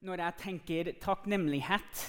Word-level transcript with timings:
når 0.00 0.22
jeg 0.24 0.36
tenker 0.40 0.88
takknemlighet 1.00 2.04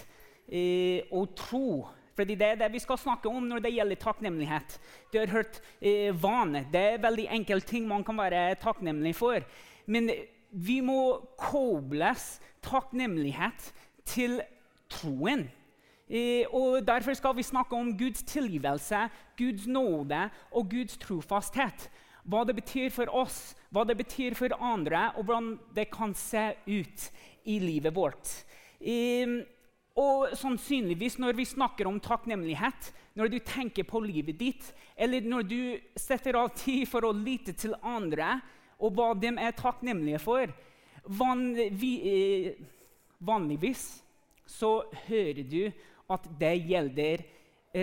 eh, 0.47 1.03
og 1.11 1.33
tro. 1.35 1.87
Fordi 2.15 2.35
Det 2.35 2.47
er 2.47 2.59
det 2.59 2.71
vi 2.71 2.79
skal 2.79 2.99
snakke 2.99 3.27
om 3.29 3.43
når 3.49 3.63
det 3.65 3.73
gjelder 3.75 3.99
takknemlighet. 3.99 4.77
Du 5.11 5.19
har 5.19 5.31
hørt 5.31 5.61
eh, 5.81 6.11
vane. 6.15 6.65
Det 6.71 6.81
er 6.81 7.03
veldig 7.03 7.27
enkle 7.35 7.59
ting 7.61 7.87
man 7.87 8.03
kan 8.03 8.17
være 8.17 8.55
takknemlig 8.61 9.15
for. 9.15 9.43
Men 9.85 10.11
vi 10.51 10.79
må 10.81 11.19
kobles 11.39 12.39
takknemlighet 12.63 13.73
til 14.05 14.39
troen. 14.91 15.49
Eh, 16.07 16.47
og 16.47 16.87
Derfor 16.87 17.13
skal 17.13 17.35
vi 17.35 17.43
snakke 17.43 17.75
om 17.75 17.97
Guds 17.97 18.23
tilgivelse, 18.23 19.09
Guds 19.37 19.67
nåde 19.67 20.29
og 20.51 20.69
Guds 20.71 20.95
trofasthet. 20.97 21.89
Hva 22.23 22.43
det 22.45 22.55
betyr 22.55 22.91
for 22.93 23.09
oss, 23.09 23.55
hva 23.73 23.83
det 23.87 23.97
betyr 23.97 24.35
for 24.37 24.53
andre, 24.61 25.09
og 25.17 25.25
hvordan 25.25 25.55
det 25.75 25.89
kan 25.91 26.13
se 26.13 26.51
ut 26.67 27.07
i 27.45 27.59
livet 27.61 27.95
vårt. 27.95 28.29
Eh, 28.79 29.41
og 29.99 30.31
sannsynligvis 30.39 31.17
når 31.19 31.35
vi 31.37 31.45
snakker 31.45 31.89
om 31.89 31.99
takknemlighet, 31.99 32.91
når 33.19 33.31
du 33.31 33.39
tenker 33.43 33.83
på 33.87 33.99
livet 34.03 34.39
ditt, 34.39 34.71
eller 34.95 35.25
når 35.27 35.47
du 35.47 35.61
setter 35.99 36.37
av 36.39 36.53
tid 36.55 36.87
for 36.89 37.05
å 37.05 37.15
lytte 37.15 37.53
til 37.57 37.75
andre 37.83 38.39
og 38.81 38.95
hva 38.97 39.11
de 39.19 39.33
er 39.35 39.53
takknemlige 39.57 40.21
for 40.23 40.53
vanlig, 41.19 41.67
eh, 42.01 42.53
Vanligvis 43.21 44.01
så 44.49 44.81
hører 45.05 45.43
du 45.45 45.71
at 46.09 46.23
det 46.39 46.55
gjelder 46.65 47.21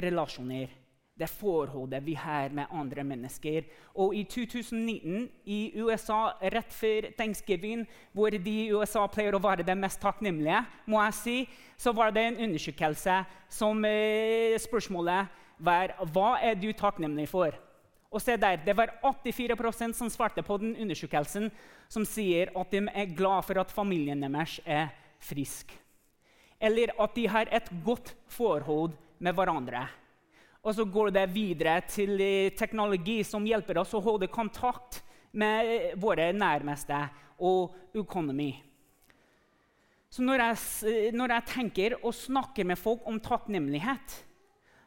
relasjoner 0.02 0.72
det 1.18 1.28
forholdet 1.30 2.04
vi 2.06 2.14
har 2.14 2.52
med 2.54 2.70
andre 2.70 3.04
mennesker. 3.04 3.66
Og 3.94 4.14
i 4.14 4.22
2019 4.24 5.28
i 5.50 5.58
USA, 5.82 6.32
rett 6.40 6.72
før 6.72 7.10
thanksgiving, 7.18 7.86
hvor 8.12 8.30
de 8.30 8.54
i 8.64 8.70
USA 8.72 9.06
pleier 9.10 9.34
å 9.34 9.42
være 9.42 9.66
det 9.66 9.76
mest 9.78 10.00
takknemlige, 10.02 10.62
må 10.86 11.02
jeg 11.02 11.18
si, 11.18 11.38
så 11.76 11.92
var 11.94 12.14
det 12.14 12.24
en 12.24 12.42
undersøkelse 12.48 13.22
som 13.50 13.84
eh, 13.84 14.58
spørsmålet 14.62 15.34
var 15.58 15.96
hva 16.14 16.36
er 16.42 16.54
du 16.58 16.70
takknemlig 16.72 17.26
for. 17.30 17.56
Og 18.08 18.22
se 18.22 18.36
der, 18.36 18.56
Det 18.56 18.76
var 18.76 18.94
84% 19.02 19.92
som 19.92 20.08
svarte 20.08 20.42
på 20.42 20.56
den 20.56 20.76
undersøkelsen, 20.76 21.50
som 21.88 22.04
sier 22.04 22.48
at 22.56 22.70
de 22.70 22.86
er 22.88 23.14
glad 23.16 23.44
for 23.44 23.60
at 23.60 23.72
familien 23.72 24.20
deres 24.20 24.60
er 24.64 24.88
frisk. 25.20 25.74
Eller 26.60 26.88
at 26.98 27.14
de 27.14 27.26
har 27.28 27.48
et 27.52 27.68
godt 27.84 28.14
forhold 28.26 28.92
med 29.18 29.34
hverandre. 29.34 29.88
Og 30.66 30.74
så 30.74 30.84
går 30.84 31.12
det 31.14 31.26
videre 31.32 31.80
til 31.88 32.18
teknologi 32.58 33.20
som 33.24 33.46
hjelper 33.46 33.78
oss 33.82 33.94
å 33.94 34.02
holde 34.04 34.30
kontakt 34.32 35.02
med 35.38 35.94
våre 36.00 36.32
nærmeste 36.34 36.98
og 37.46 37.76
økonomi. 37.96 38.50
Så 40.08 40.24
når 40.24 40.42
jeg, 40.42 41.12
når 41.14 41.34
jeg 41.34 41.48
tenker 41.52 41.98
og 42.00 42.16
snakker 42.16 42.66
med 42.66 42.80
folk 42.80 43.04
om 43.06 43.20
takknemlighet, 43.20 44.24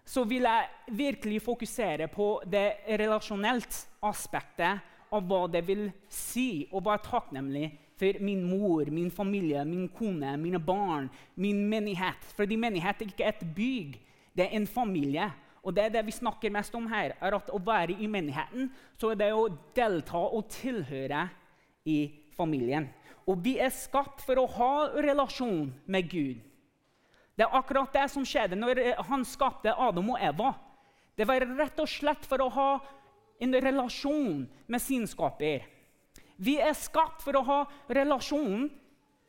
så 0.05 0.23
vil 0.28 0.47
jeg 0.47 0.95
virkelig 0.97 1.44
fokusere 1.45 2.08
på 2.11 2.33
det 2.50 2.81
relasjonelt 3.00 3.78
aspektet 4.09 4.81
av 5.11 5.28
hva 5.28 5.45
det 5.52 5.61
vil 5.67 5.85
si 6.09 6.66
å 6.72 6.81
være 6.83 7.06
takknemlig 7.06 7.69
for 8.02 8.17
min 8.25 8.41
mor, 8.47 8.89
min 8.89 9.11
familie, 9.13 9.61
min 9.67 9.85
kone, 9.94 10.33
mine 10.41 10.59
barn, 10.59 11.09
min 11.35 11.61
menighet. 11.69 12.25
Fordi 12.35 12.58
menighet 12.58 13.03
er 13.03 13.11
ikke 13.13 13.30
et 13.30 13.44
bygg, 13.56 14.00
det 14.33 14.47
er 14.47 14.58
en 14.58 14.67
familie. 14.67 15.30
Og 15.61 15.75
det 15.75 15.83
er 15.85 15.93
det 15.93 16.05
vi 16.07 16.15
snakker 16.15 16.53
mest 16.53 16.73
om 16.75 16.87
her, 16.89 17.13
er 17.21 17.37
at 17.37 17.51
å 17.53 17.59
være 17.61 17.97
i 18.01 18.07
menigheten 18.09 18.71
så 18.97 19.11
er 19.11 19.19
det 19.19 19.29
å 19.33 19.49
delta 19.77 20.21
og 20.21 20.47
tilhøre 20.49 21.27
i 21.85 21.99
familien. 22.37 22.87
Og 23.29 23.43
vi 23.45 23.57
er 23.61 23.73
skapt 23.73 24.23
for 24.25 24.41
å 24.41 24.47
ha 24.57 24.73
relasjon 25.05 25.69
med 25.85 26.09
Gud. 26.09 26.39
Det 27.37 27.45
er 27.45 27.57
akkurat 27.57 27.93
det 27.93 28.07
som 28.11 28.25
skjedde 28.27 28.57
når 28.57 28.81
han 29.07 29.23
skapte 29.25 29.73
Adam 29.73 30.11
og 30.15 30.21
Eva. 30.21 30.55
Det 31.15 31.27
var 31.29 31.45
rett 31.45 31.79
og 31.81 31.89
slett 31.89 32.25
for 32.27 32.41
å 32.41 32.49
ha 32.53 32.71
en 33.41 33.53
relasjon 33.53 34.44
med 34.69 34.81
sin 34.81 35.07
skaper. 35.09 35.63
Vi 36.41 36.57
er 36.61 36.73
skapt 36.77 37.21
for 37.21 37.38
å 37.38 37.45
ha 37.45 37.59
relasjon 37.94 38.66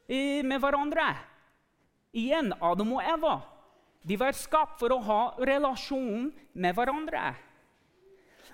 eh, 0.08 0.40
med 0.44 0.60
hverandre. 0.60 1.10
Igjen 2.16 2.52
Adam 2.60 2.94
og 2.96 3.04
Eva. 3.04 3.34
De 4.02 4.18
var 4.18 4.34
skapt 4.34 4.80
for 4.80 4.94
å 4.94 5.02
ha 5.06 5.20
relasjon 5.38 6.30
med 6.58 6.74
hverandre. 6.76 7.32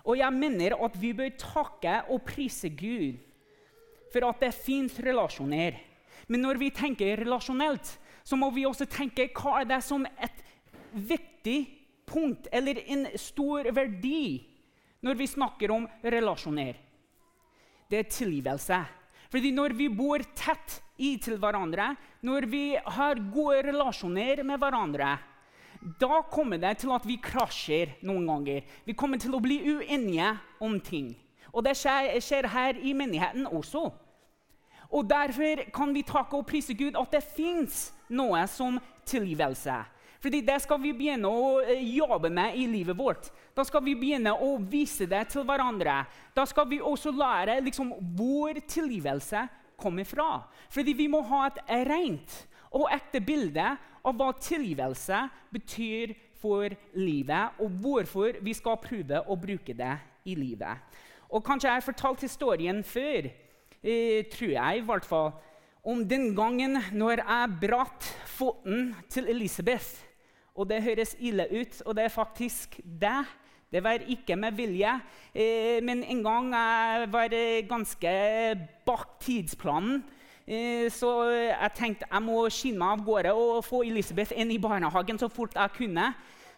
Og 0.05 0.19
jeg 0.21 0.37
mener 0.37 0.77
at 0.85 0.97
vi 1.01 1.15
bør 1.17 1.33
takke 1.41 2.03
og 2.13 2.23
prise 2.29 2.71
Gud 2.73 3.19
for 4.13 4.29
at 4.29 4.41
det 4.45 4.55
fins 4.57 4.97
relasjoner. 5.05 5.77
Men 6.29 6.45
når 6.45 6.61
vi 6.61 6.71
tenker 6.75 7.21
relasjonelt, 7.21 7.89
så 8.25 8.37
må 8.37 8.51
vi 8.53 8.67
også 8.69 8.89
tenke 8.91 9.31
hva 9.37 9.63
er 9.63 9.69
det 9.69 9.81
som 9.85 10.05
et 10.05 10.45
viktig 10.93 11.59
punkt 12.09 12.49
eller 12.53 12.81
en 12.89 13.07
stor 13.21 13.69
verdi 13.77 14.45
når 15.05 15.17
vi 15.17 15.29
snakker 15.31 15.73
om 15.73 15.87
relasjoner. 16.03 16.77
Det 17.89 18.01
er 18.01 18.13
tilgivelse. 18.13 18.81
Fordi 19.29 19.53
når 19.53 19.75
vi 19.77 19.89
bor 19.93 20.23
tett 20.37 20.79
i 21.05 21.15
til 21.21 21.37
hverandre, 21.41 21.93
når 22.25 22.49
vi 22.49 22.63
har 22.77 23.21
gode 23.33 23.63
relasjoner 23.69 24.43
med 24.45 24.61
hverandre, 24.61 25.17
da 25.81 26.22
kommer 26.31 26.59
det 26.59 26.78
til 26.83 26.93
at 26.94 27.06
vi 27.06 27.19
krasjer 27.22 27.94
noen 28.06 28.27
ganger. 28.27 28.65
Vi 28.84 28.97
kommer 28.99 29.21
til 29.22 29.34
å 29.37 29.43
bli 29.43 29.61
uenige 29.62 30.34
om 30.65 30.78
ting. 30.83 31.12
Og 31.53 31.65
det 31.65 31.77
skjer, 31.78 32.49
her 32.50 32.78
i 32.83 32.94
menigheten 32.97 33.47
også. 33.47 33.88
Og 34.88 35.05
Derfor 35.09 35.62
kan 35.75 35.93
vi 35.94 36.03
takke 36.03 36.38
og 36.38 36.47
prise 36.49 36.75
Gud 36.75 36.97
at 36.97 37.12
det 37.12 37.22
fins 37.22 37.88
noe 38.09 38.44
som 38.50 38.81
tilgivelse. 39.06 39.77
Fordi 40.19 40.41
Det 40.43 40.59
skal 40.62 40.81
vi 40.83 40.93
begynne 40.93 41.31
å 41.31 41.61
eh, 41.62 41.84
jobbe 41.94 42.31
med 42.31 42.56
i 42.59 42.67
livet 42.67 42.99
vårt. 42.99 43.31
Da 43.55 43.62
skal 43.65 43.84
vi 43.84 43.94
begynne 43.94 44.33
å 44.34 44.56
vise 44.59 45.06
det 45.06 45.28
til 45.31 45.47
hverandre. 45.47 46.03
Da 46.34 46.44
skal 46.47 46.67
vi 46.69 46.81
også 46.83 47.12
lære 47.15 47.61
liksom, 47.62 47.93
hvor 48.19 48.59
tilgivelse 48.67 49.47
kommer 49.78 50.05
fra. 50.05 50.43
Fordi 50.71 50.93
vi 50.99 51.06
må 51.09 51.22
ha 51.22 51.47
et 51.47 51.62
rent 51.87 52.34
og 52.75 52.89
ekte 52.93 53.21
bilde 53.25 53.67
av 54.05 54.17
hva 54.17 54.33
tilgivelse 54.41 55.21
betyr 55.53 56.15
for 56.39 56.71
livet, 56.95 57.59
og 57.59 57.71
hvorfor 57.83 58.39
vi 58.45 58.55
skal 58.55 58.79
prøve 58.83 59.23
å 59.27 59.37
bruke 59.39 59.75
det 59.77 59.95
i 60.29 60.37
livet. 60.39 60.79
Og 61.29 61.45
Kanskje 61.45 61.69
jeg 61.69 61.81
har 61.81 61.87
fortalt 61.87 62.25
historien 62.25 62.83
før, 62.84 63.29
eh, 63.83 64.25
tror 64.33 64.51
jeg 64.55 64.79
i 64.79 64.87
hvert 64.87 65.05
fall, 65.05 65.33
om 65.84 66.05
den 66.09 66.34
gangen 66.37 66.79
når 66.93 67.23
jeg 67.23 67.59
bratt 67.61 68.05
foten 68.27 68.95
til 69.09 69.29
Elisabeth. 69.29 70.05
Og 70.55 70.69
det 70.69 70.83
høres 70.83 71.17
ille 71.21 71.47
ut, 71.50 71.83
og 71.87 71.97
det 71.97 72.05
er 72.05 72.09
faktisk 72.09 72.81
det. 72.85 73.25
Det 73.71 73.83
var 73.85 74.00
ikke 74.09 74.37
med 74.37 74.53
vilje, 74.56 75.00
eh, 75.35 75.81
men 75.83 76.03
en 76.03 76.23
gang 76.23 76.53
jeg 76.53 77.12
var 77.12 77.29
ganske 77.69 78.12
bak 78.87 79.21
tidsplanen. 79.21 80.03
Eh, 80.49 80.87
så 80.89 81.11
jeg 81.29 81.73
tenkte 81.77 82.07
jeg 82.09 82.25
må 82.25 82.41
skynde 82.49 82.81
meg 82.81 82.95
av 82.95 83.05
gårde 83.05 83.33
og 83.37 83.59
få 83.67 83.83
Elisabeth 83.85 84.33
inn 84.33 84.49
i 84.55 84.61
barnehagen 84.63 85.21
så 85.21 85.29
fort 85.29 85.57
jeg 85.59 85.75
kunne. 85.77 86.07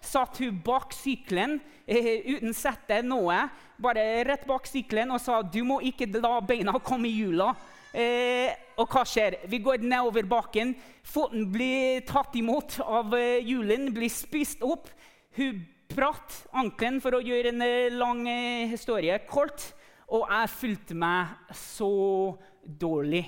Satt 0.00 0.38
hun 0.40 0.60
bak 0.64 0.94
sykkelen 0.94 1.58
eh, 1.90 2.22
uten 2.30 2.54
sette 2.56 3.00
noe, 3.02 3.40
bare 3.82 4.04
rett 4.28 4.46
bak 4.46 4.70
sykkelen 4.70 5.10
og 5.10 5.18
sa 5.20 5.40
du 5.42 5.64
må 5.66 5.80
ikke 5.90 6.06
la 6.20 6.38
beina 6.38 6.76
komme 6.78 7.10
i 7.10 7.16
hjula. 7.18 7.50
Eh, 7.90 8.54
og 8.78 8.94
hva 8.94 9.02
skjer? 9.02 9.40
Vi 9.50 9.58
går 9.58 9.82
nedover 9.82 10.28
bakken. 10.30 10.76
Foten 11.02 11.50
blir 11.50 12.06
tatt 12.06 12.38
imot 12.38 12.78
av 12.84 13.10
eh, 13.18 13.42
hjulen, 13.42 13.90
blir 13.96 14.12
spist 14.12 14.62
opp. 14.62 14.86
Hun 15.34 15.64
pratt 15.90 16.44
ankelen 16.54 17.02
for 17.02 17.18
å 17.18 17.24
gjøre 17.26 17.50
en 17.50 17.66
eh, 17.66 17.90
lang 17.90 18.22
eh, 18.30 18.70
historie 18.70 19.18
kort. 19.26 19.72
Og 20.14 20.30
jeg 20.30 20.54
fulgte 20.54 20.94
meg 20.98 21.34
så 21.58 21.90
dårlig 22.62 23.26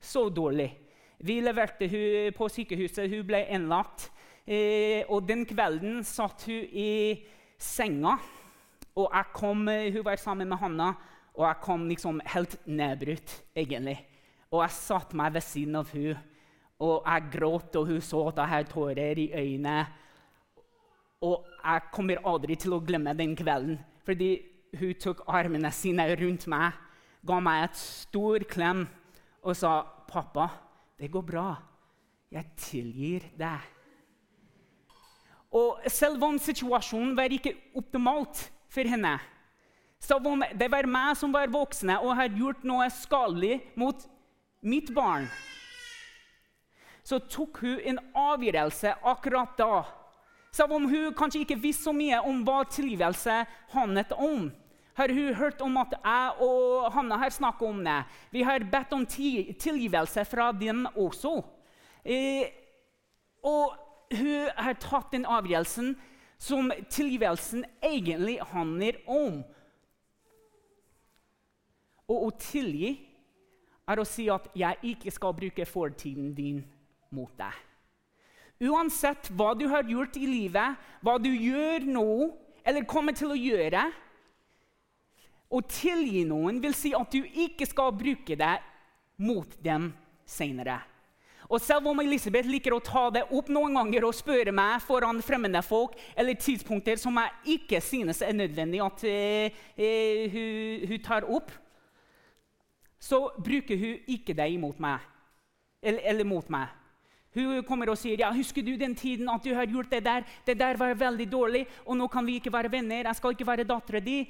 så 0.00 0.28
dårlig. 0.28 0.70
Vi 1.18 1.40
leverte 1.40 1.88
hun 1.88 2.32
på 2.36 2.48
sykehuset. 2.52 3.10
Hun 3.10 3.24
ble 3.26 3.44
innlagt. 3.48 4.10
Eh, 4.46 5.02
og 5.08 5.26
den 5.26 5.42
kvelden 5.48 6.04
satt 6.06 6.44
hun 6.46 6.66
i 6.70 7.24
senga. 7.58 8.16
Og 8.96 9.10
jeg 9.12 9.24
kom, 9.34 9.68
eh, 9.68 9.92
Hun 9.92 10.04
var 10.04 10.16
sammen 10.16 10.48
med 10.48 10.58
Hanna, 10.58 10.94
og 11.34 11.46
jeg 11.46 11.56
kom 11.60 11.88
liksom 11.88 12.20
helt 12.24 12.66
nedbrutt, 12.66 13.42
egentlig. 13.56 14.06
Og 14.50 14.62
jeg 14.62 14.70
satte 14.70 15.16
meg 15.16 15.32
ved 15.34 15.42
siden 15.42 15.76
av 15.76 15.90
hun, 15.92 16.16
og 16.80 17.02
jeg 17.06 17.30
gråt, 17.32 17.76
og 17.76 17.86
hun 17.86 18.00
så 18.00 18.28
at 18.28 18.36
jeg 18.36 18.48
hadde 18.48 18.70
tårer 18.70 19.18
i 19.18 19.32
øynene. 19.34 19.86
Og 21.22 21.44
jeg 21.64 21.82
kommer 21.92 22.16
aldri 22.24 22.56
til 22.56 22.72
å 22.72 22.80
glemme 22.80 23.16
den 23.16 23.36
kvelden, 23.36 23.78
fordi 24.04 24.42
hun 24.78 24.94
tok 24.94 25.24
armene 25.28 25.70
sine 25.72 26.16
rundt 26.16 26.46
meg, 26.46 26.72
ga 27.26 27.40
meg 27.40 27.64
et 27.64 27.76
stor 27.76 28.38
klem 28.38 28.86
og 29.42 29.56
sa 29.56 29.82
'Pappa, 30.16 30.48
det 30.96 31.10
går 31.12 31.22
bra. 31.28 31.48
Jeg 32.32 32.48
tilgir 32.56 33.24
deg.' 33.36 33.72
Og 35.52 35.84
selv 35.92 36.24
om 36.24 36.38
situasjonen 36.40 37.12
var 37.16 37.32
ikke 37.32 37.52
optimalt 37.76 38.40
for 38.72 38.88
henne, 38.88 39.18
selv 40.00 40.26
om 40.28 40.42
det 40.56 40.70
var 40.72 40.88
meg 40.88 41.16
som 41.20 41.32
var 41.32 41.52
voksne 41.52 41.98
og 42.00 42.16
hadde 42.16 42.40
gjort 42.40 42.64
noe 42.64 42.88
skadelig 42.92 43.60
mot 43.76 44.08
mitt 44.64 44.88
barn, 44.96 45.28
så 47.04 47.20
tok 47.20 47.60
hun 47.62 47.80
en 47.84 48.00
avgjørelse 48.16 48.96
akkurat 49.04 49.52
da. 49.60 49.84
Selv 50.52 50.72
om 50.78 50.88
hun 50.88 51.12
kanskje 51.14 51.44
ikke 51.44 51.60
visste 51.60 51.90
så 51.90 51.92
mye 51.92 52.24
om 52.24 52.40
hva 52.44 52.62
tilgivelse 52.72 53.42
handlet 53.76 54.16
om. 54.16 54.48
Har 54.96 55.12
hun 55.12 55.34
hørt 55.34 55.60
om 55.60 55.76
at 55.76 55.92
jeg 55.92 56.30
og 56.40 56.92
Hanna 56.92 57.18
har 57.20 57.30
snakket 57.30 57.68
om 57.68 57.82
det? 57.84 57.98
Vi 58.32 58.42
har 58.42 58.64
bedt 58.64 58.92
om 58.96 59.04
tilgivelse 59.06 60.24
fra 60.24 60.52
dem 60.56 60.86
også. 60.96 61.42
Eh, 62.04 62.48
og 63.44 63.74
hun 64.16 64.48
har 64.56 64.78
tatt 64.80 65.12
den 65.12 65.26
avgjørelsen 65.28 65.92
som 66.38 66.72
tilgivelsen 66.88 67.66
egentlig 67.84 68.38
handler 68.54 68.96
om. 69.04 69.42
Og 72.08 72.28
å 72.28 72.32
tilgi 72.40 72.94
er 73.86 74.00
å 74.00 74.08
si 74.08 74.28
at 74.30 74.48
'jeg 74.54 74.76
ikke 74.82 75.10
skal 75.10 75.34
bruke 75.34 75.66
fortiden 75.66 76.34
din 76.34 76.64
mot 77.10 77.36
deg'. 77.36 77.62
Uansett 78.60 79.28
hva 79.36 79.52
du 79.58 79.68
har 79.68 79.82
gjort 79.82 80.16
i 80.16 80.26
livet, 80.26 80.76
hva 81.02 81.18
du 81.18 81.28
gjør 81.28 81.84
nå 81.84 82.36
eller 82.64 82.84
kommer 82.84 83.12
til 83.12 83.28
å 83.28 83.36
gjøre 83.36 83.92
Å 85.46 85.62
tilgi 85.62 86.24
noen 86.26 86.58
vil 86.62 86.74
si 86.74 86.90
at 86.96 87.12
du 87.12 87.22
ikke 87.22 87.68
skal 87.68 87.94
bruke 87.94 88.34
det 88.38 88.56
mot 89.22 89.56
dem 89.62 89.92
senere. 90.26 90.80
Og 91.46 91.62
selv 91.62 91.86
om 91.86 92.00
Elisabeth 92.02 92.48
liker 92.50 92.74
å 92.74 92.82
ta 92.82 93.04
det 93.14 93.22
opp 93.30 93.50
noen 93.54 93.76
ganger 93.78 94.08
og 94.08 94.16
spørre 94.18 94.54
meg 94.54 94.82
foran 94.82 95.22
fremmede 95.22 95.62
folk 95.62 95.94
eller 96.18 96.38
tidspunkter 96.42 96.98
som 96.98 97.20
jeg 97.22 97.58
ikke 97.60 97.80
synes 97.84 98.22
er 98.26 98.34
nødvendig 98.34 98.82
at 98.82 99.04
uh, 99.06 99.60
uh, 99.78 100.24
hun, 100.32 100.88
hun 100.90 101.04
tar 101.04 101.28
opp, 101.30 101.52
så 102.98 103.28
bruker 103.38 103.78
hun 103.78 104.10
ikke 104.10 104.34
det 104.34 104.48
imot 104.56 104.82
meg. 104.82 105.04
Eller, 105.86 106.02
eller, 106.10 106.26
mot 106.26 106.48
meg. 106.50 106.72
Hun 107.36 107.60
kommer 107.68 107.92
og 107.92 107.98
sier 108.00 108.18
ja, 108.18 108.32
'Husker 108.32 108.64
du 108.64 108.72
den 108.80 108.96
tiden 108.96 109.28
at 109.28 109.44
du 109.44 109.52
har 109.54 109.68
gjort 109.68 109.90
det 109.92 110.02
der?' 110.02 110.24
'Det 110.46 110.58
der 110.58 110.76
var 110.76 110.94
veldig 110.94 111.30
dårlig, 111.30 111.66
og 111.84 111.96
nå 111.96 112.08
kan 112.08 112.26
vi 112.26 112.40
ikke 112.40 112.52
være 112.52 112.72
venner.' 112.72 113.04
'Jeg 113.04 113.16
skal 113.16 113.30
ikke 113.30 113.46
være 113.46 113.68
dattera 113.68 114.00
di.' 114.00 114.26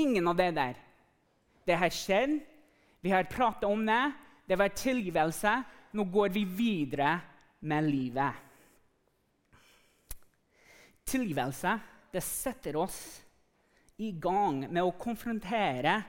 Ingen 0.00 0.28
av 0.28 0.38
det 0.38 0.50
der. 0.56 0.78
Det 1.66 1.76
har 1.76 1.92
skjedd. 1.92 2.38
Vi 3.00 3.12
har 3.12 3.28
pratet 3.28 3.68
om 3.68 3.84
det. 3.86 4.12
Det 4.46 4.56
var 4.58 4.72
tilgivelse. 4.74 5.54
Nå 5.92 6.04
går 6.04 6.32
vi 6.34 6.44
videre 6.44 7.18
med 7.60 7.84
livet. 7.84 8.32
Tilgivelse 11.04 11.78
det 12.10 12.22
setter 12.24 12.76
oss 12.76 13.00
i 14.00 14.12
gang 14.12 14.64
med 14.70 14.82
å 14.82 14.94
konfrontere 14.98 16.00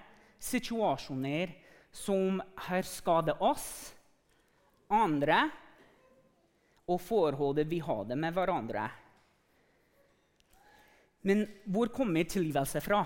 situasjoner 0.41 1.51
som 1.91 2.39
har 2.67 2.87
skadet 2.87 3.35
oss, 3.43 3.67
andre 4.87 5.43
og 6.87 7.01
forholdet 7.03 7.67
vi 7.69 7.81
har 7.83 8.05
det 8.07 8.17
med 8.19 8.33
hverandre. 8.35 8.87
Men 11.27 11.43
hvor 11.69 11.91
kommer 11.93 12.25
tilgivelse 12.25 12.81
fra? 12.81 13.03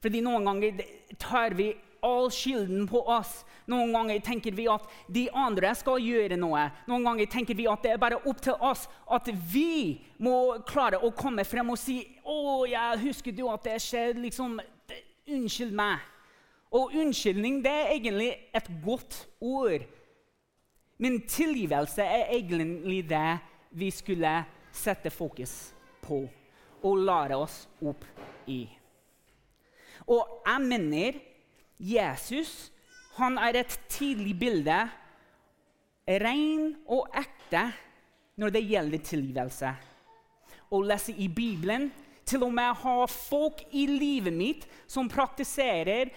Fordi 0.00 0.20
Noen 0.24 0.46
ganger 0.48 0.80
tar 1.20 1.56
vi 1.56 1.74
all 2.00 2.30
skylden 2.32 2.86
på 2.88 3.02
oss. 3.08 3.42
Noen 3.68 3.92
ganger 3.92 4.20
tenker 4.24 4.54
vi 4.56 4.64
at 4.72 4.86
de 5.12 5.26
andre 5.36 5.74
skal 5.76 6.00
gjøre 6.00 6.38
noe. 6.40 6.62
Noen 6.88 7.04
ganger 7.04 7.28
tenker 7.28 7.58
vi 7.58 7.68
at 7.68 7.84
det 7.84 7.92
er 7.92 8.00
bare 8.00 8.20
opp 8.24 8.40
til 8.40 8.56
oss. 8.64 8.86
At 9.04 9.28
vi 9.52 10.00
må 10.24 10.62
klare 10.68 11.02
å 11.04 11.12
komme 11.12 11.44
frem 11.44 11.70
og 11.70 11.78
si 11.78 12.00
'Å, 12.24 12.66
jeg 12.68 13.02
husker 13.04 13.32
du 13.32 13.48
at 13.48 13.64
det 13.64 13.76
skjedde.' 13.82 14.22
Liksom, 14.22 14.60
'Unnskyld 15.28 15.72
meg.' 15.72 16.00
Og 16.72 16.92
unnskyldning 16.94 17.62
det 17.62 17.70
er 17.70 17.92
egentlig 17.92 18.36
et 18.54 18.68
godt 18.84 19.26
ord. 19.40 19.84
Men 20.98 21.20
tilgivelse 21.20 22.02
er 22.02 22.30
egentlig 22.30 23.08
det 23.08 23.38
vi 23.70 23.90
skulle 23.90 24.44
sette 24.72 25.10
fokus 25.10 25.74
på 26.02 26.28
og 26.82 26.98
lære 26.98 27.36
oss 27.36 27.68
opp 27.82 28.04
i. 28.46 28.79
Og 30.10 30.42
jeg 30.46 30.66
mener 30.66 31.20
Jesus 31.78 32.70
han 33.18 33.36
er 33.38 33.60
et 33.60 33.74
tidlig 33.90 34.32
bilde, 34.38 34.78
ren 36.08 36.70
og 36.88 37.10
ekte, 37.14 37.66
når 38.40 38.54
det 38.54 38.62
gjelder 38.64 39.02
tilgivelse. 39.04 39.72
Å 40.70 40.78
lese 40.86 41.12
i 41.12 41.26
Bibelen, 41.28 41.90
til 42.24 42.46
og 42.46 42.54
med 42.54 42.78
ha 42.84 42.96
folk 43.10 43.60
i 43.74 43.84
livet 43.90 44.32
mitt 44.32 44.66
som 44.88 45.10
praktiserer 45.10 46.12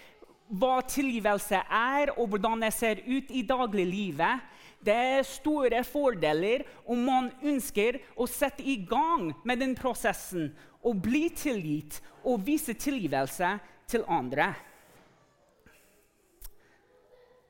hva 0.53 0.77
tilgivelse 0.85 1.59
er, 1.65 2.13
og 2.15 2.29
hvordan 2.31 2.61
det 2.63 2.71
ser 2.75 3.01
ut 3.07 3.31
i 3.33 3.41
dagliglivet. 3.49 4.43
Det 4.83 4.93
er 4.93 5.27
store 5.27 5.81
fordeler 5.87 6.65
om 6.85 7.03
man 7.07 7.31
ønsker 7.41 7.97
å 8.15 8.27
sette 8.29 8.63
i 8.63 8.77
gang 8.87 9.31
med 9.47 9.63
den 9.63 9.73
prosessen 9.79 10.51
og 10.83 10.99
bli 11.03 11.29
tilgitt 11.35 12.01
og 12.23 12.43
vise 12.45 12.75
tilgivelse 12.75 13.55
til 13.93 14.05
andre. 14.09 14.51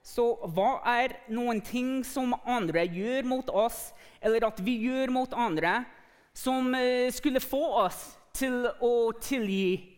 Så 0.03 0.25
hva 0.53 0.81
er 0.99 1.15
noen 1.31 1.61
ting 1.63 2.01
som 2.05 2.35
andre 2.43 2.83
gjør 2.91 3.25
mot 3.25 3.49
oss, 3.49 3.93
eller 4.21 4.49
at 4.49 4.59
vi 4.63 4.75
gjør 4.83 5.13
mot 5.15 5.31
andre, 5.33 5.79
som 6.35 6.73
eh, 6.75 7.07
skulle 7.13 7.41
få 7.41 7.63
oss 7.85 8.03
til 8.35 8.65
å 8.83 9.13
tilgi 9.21 9.93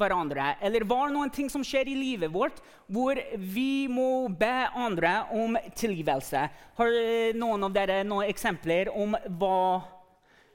hverandre, 0.00 0.54
eller 0.64 0.86
var 0.88 1.08
det 1.08 1.16
noen 1.18 1.32
ting 1.34 1.50
som 1.52 1.64
skjer 1.66 1.90
i 1.92 1.98
livet 1.98 2.32
vårt 2.32 2.62
hvor 2.88 3.18
vi 3.36 3.84
må 3.90 4.30
be 4.32 4.70
andre 4.72 5.12
om 5.36 5.58
tilgivelse? 5.76 6.46
Har 6.78 6.96
noen 7.36 7.68
av 7.68 7.76
dere 7.76 8.00
noen 8.08 8.30
eksempler 8.30 8.88
om 8.94 9.18
hva 9.36 9.60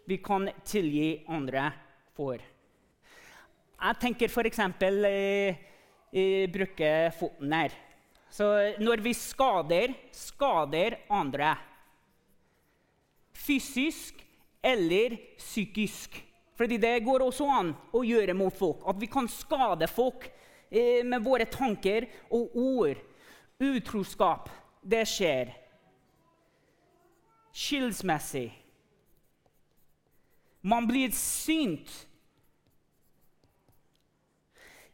vi 0.10 0.18
kan 0.24 0.50
tilgi 0.66 1.10
andre 1.30 1.70
for? 2.18 2.42
Jeg 3.76 4.00
tenker 4.02 4.32
f.eks. 4.32 4.60
Eh, 4.60 5.64
eh, 6.16 6.46
bruke 6.52 6.92
foten 7.20 7.54
her. 7.54 7.76
Så 8.32 8.48
når 8.80 9.04
vi 9.04 9.14
skader, 9.14 9.94
skader 10.12 10.98
andre 11.10 11.56
fysisk 13.36 14.24
eller 14.64 15.18
psykisk 15.38 16.22
fordi 16.56 16.78
det 16.80 17.04
går 17.04 17.24
også 17.26 17.46
an 17.52 17.74
å 17.92 18.00
gjøre 18.08 18.34
mot 18.38 18.54
folk. 18.56 18.86
At 18.88 18.96
vi 18.96 19.10
kan 19.12 19.28
skade 19.28 19.90
folk 19.92 20.24
eh, 20.72 21.02
med 21.04 21.20
våre 21.26 21.44
tanker 21.52 22.08
og 22.32 22.56
ord. 22.56 23.02
Utroskap, 23.60 24.48
det 24.80 25.02
skjer. 25.12 25.52
Skilsmessig. 27.52 28.48
Man 30.64 30.88
blir 30.88 31.12
synt. 31.12 31.92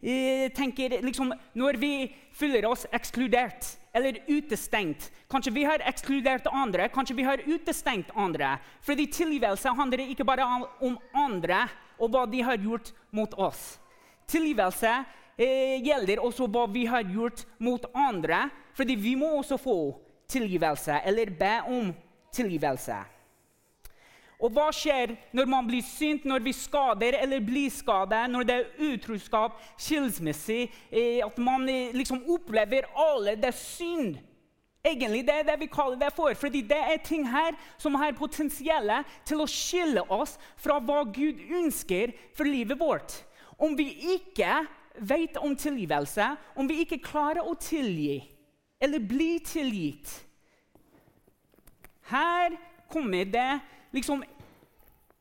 Tenker 0.02 0.98
liksom, 1.06 1.34
Når 1.54 1.78
vi 1.78 1.94
føler 2.34 2.66
oss 2.66 2.88
ekskludert 2.92 3.78
eller 3.94 4.18
utestengt. 4.28 5.12
Kanskje 5.30 5.54
vi 5.54 5.64
har 5.68 5.84
ekskludert 5.86 6.48
andre, 6.48 6.88
kanskje 6.90 7.16
vi 7.16 7.26
har 7.28 7.44
utestengt 7.46 8.12
andre. 8.16 8.56
Fordi 8.82 9.06
tilgivelse 9.12 9.74
handler 9.76 10.06
ikke 10.08 10.26
bare 10.26 10.48
om 10.82 10.98
andre 11.14 11.66
og 12.00 12.14
hva 12.14 12.26
de 12.26 12.42
har 12.42 12.58
gjort 12.58 12.94
mot 13.12 13.34
oss. 13.38 13.80
Tilgivelse 14.32 14.92
eh, 15.38 15.78
gjelder 15.84 16.24
også 16.24 16.48
hva 16.48 16.66
vi 16.72 16.86
har 16.90 17.04
gjort 17.06 17.46
mot 17.60 17.86
andre, 17.94 18.48
fordi 18.74 18.96
vi 18.96 19.16
må 19.20 19.36
også 19.38 19.60
få 19.60 19.78
tilgivelse 20.32 21.02
eller 21.06 21.34
be 21.38 21.56
om 21.68 21.92
tilgivelse. 22.34 22.96
Og 24.42 24.50
hva 24.56 24.72
skjer 24.74 25.14
når 25.38 25.50
man 25.50 25.68
blir 25.68 25.86
synt, 25.86 26.26
når 26.26 26.42
vi 26.46 26.54
skader 26.58 27.20
eller 27.22 27.44
blir 27.46 27.70
skadet, 27.74 28.24
når 28.34 28.48
det 28.48 28.56
er 28.58 28.90
utroskap, 28.90 29.60
skilsmisse, 29.78 30.66
eh, 30.90 31.22
at 31.22 31.38
man 31.38 31.68
eh, 31.70 31.94
liksom 31.94 32.24
opplever 32.26 32.90
alle 32.98 33.38
det 33.38 33.54
synd? 33.58 34.18
Egentlig 34.82 35.22
det 35.28 35.36
er 35.36 35.46
det 35.46 35.60
vi 35.62 35.70
kaller 35.70 36.00
det 36.02 36.10
for. 36.16 36.34
fordi 36.34 36.62
det 36.66 36.78
er 36.78 36.98
ting 37.06 37.28
her 37.30 37.54
som 37.78 37.96
har 37.96 38.18
potensial 38.18 38.90
til 39.26 39.44
å 39.44 39.50
skille 39.50 40.02
oss 40.10 40.40
fra 40.58 40.80
hva 40.82 41.04
Gud 41.06 41.38
ønsker 41.38 42.16
for 42.34 42.50
livet 42.50 42.80
vårt. 42.80 43.22
Om 43.62 43.78
vi 43.78 43.92
ikke 44.18 44.64
vet 44.98 45.38
om 45.38 45.54
tilgivelse, 45.56 46.36
om 46.56 46.68
vi 46.68 46.82
ikke 46.82 46.98
klarer 46.98 47.46
å 47.46 47.54
tilgi 47.54 48.24
eller 48.82 49.00
bli 49.06 49.36
tilgitt 49.46 50.10
Her 52.10 52.58
kommer 52.90 53.26
det 53.30 53.60
liksom 53.92 54.24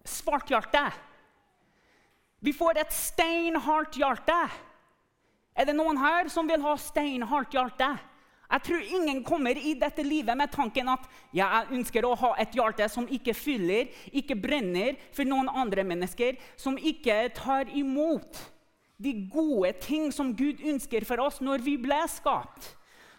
svart 0.05 0.51
hjerte. 0.51 0.85
Vi 2.41 2.53
får 2.57 2.81
et 2.81 2.93
steinhardt 2.95 3.99
hjerte. 4.01 4.39
Er 5.55 5.69
det 5.69 5.77
noen 5.77 5.99
her 6.01 6.31
som 6.33 6.49
vil 6.49 6.63
ha 6.65 6.77
steinhardt 6.81 7.53
hjerte? 7.55 7.91
Jeg 8.51 8.65
tror 8.67 8.87
ingen 8.97 9.21
kommer 9.23 9.59
i 9.59 9.77
dette 9.79 10.03
livet 10.03 10.35
med 10.39 10.51
tanken 10.51 10.89
at 10.91 11.05
ja, 11.31 11.47
jeg 11.61 11.77
ønsker 11.79 12.07
å 12.07 12.17
ha 12.19 12.31
et 12.43 12.57
hjerte 12.57 12.89
som 12.91 13.07
ikke 13.07 13.35
fyller, 13.37 13.93
ikke 14.11 14.35
brenner 14.35 14.97
for 15.15 15.29
noen 15.29 15.51
andre 15.53 15.85
mennesker, 15.87 16.41
som 16.59 16.75
ikke 16.75 17.29
tar 17.37 17.71
imot 17.79 18.41
de 19.01 19.15
gode 19.33 19.71
ting 19.85 20.11
som 20.13 20.33
Gud 20.37 20.65
ønsker 20.67 21.07
for 21.09 21.23
oss 21.23 21.39
når 21.45 21.63
vi 21.65 21.77
ble 21.81 22.01
skapt. 22.11 22.73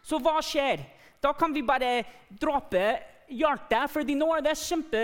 Så 0.04 0.20
hva 0.22 0.42
skjer? 0.44 0.84
Da 1.24 1.32
kan 1.38 1.54
vi 1.54 1.64
bare 1.64 2.02
droppe 2.42 2.84
hjertet, 3.32 3.90
fordi 3.92 4.16
nå 4.20 4.28
er 4.36 4.44
det 4.46 4.58
kjempe, 4.60 5.02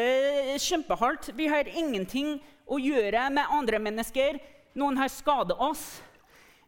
kjempehardt. 0.62 1.31
Vi 1.38 1.48
har 1.51 1.69
ingenting 1.72 2.38
å 2.67 2.79
gjøre 2.81 3.27
med 3.34 3.53
andre 3.55 3.79
mennesker. 3.81 4.39
Noen 4.77 5.00
har 5.00 5.12
skadet 5.12 5.57
oss. 5.57 5.86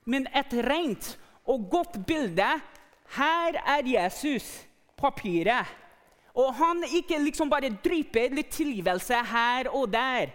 Men 0.10 0.28
et 0.34 0.54
rent 0.66 1.14
og 1.50 1.70
godt 1.72 2.00
bilde 2.08 2.48
Her 3.10 3.56
er 3.66 3.88
Jesus, 3.90 4.46
papiret. 4.98 5.66
Og 6.38 6.54
han 6.54 6.84
ikke 6.86 7.18
liksom 7.24 7.50
bare 7.50 7.72
drypper 7.84 8.36
litt 8.38 8.52
tilgivelse 8.54 9.18
her 9.32 9.72
og 9.74 9.90
der. 9.92 10.30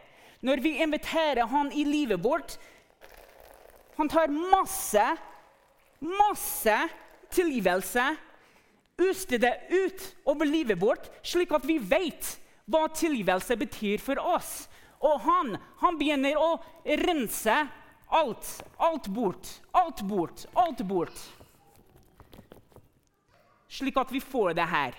Når 0.45 0.61
vi 0.61 0.75
inviterer 0.83 1.47
han 1.49 1.71
i 1.73 1.85
livet 1.87 2.21
vårt 2.21 2.59
Han 3.95 4.11
tar 4.11 4.27
masse, 4.27 5.05
masse 6.03 6.79
tilgivelse 7.31 8.09
Uste 8.99 9.39
det 9.39 9.53
ut 9.71 10.05
over 10.25 10.47
livet 10.47 10.79
vårt, 10.79 11.09
slik 11.27 11.53
at 11.55 11.65
vi 11.67 11.79
vet 11.79 12.37
hva 12.71 12.87
tilgivelse 12.95 13.57
betyr 13.59 14.03
for 14.03 14.21
oss. 14.23 14.67
Og 15.05 15.21
han, 15.27 15.57
han 15.83 15.99
begynner 16.01 16.39
å 16.41 16.51
rense 17.03 17.57
alt. 18.15 18.53
Alt 18.77 19.09
bort. 19.13 19.51
Alt 19.73 20.05
bort. 20.07 20.47
Alt 20.55 20.85
bort. 20.87 21.25
Slik 23.69 23.99
at 23.99 24.13
vi 24.15 24.23
får 24.23 24.55
det 24.55 24.69
her. 24.71 24.95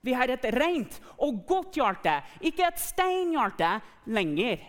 Vi 0.00 0.14
har 0.14 0.30
et 0.30 0.44
rent 0.54 0.98
og 1.18 1.42
godt 1.46 1.76
hjerte, 1.76 2.14
ikke 2.40 2.64
et 2.68 2.80
steinhjerte 2.80 3.70
lenger. 4.14 4.62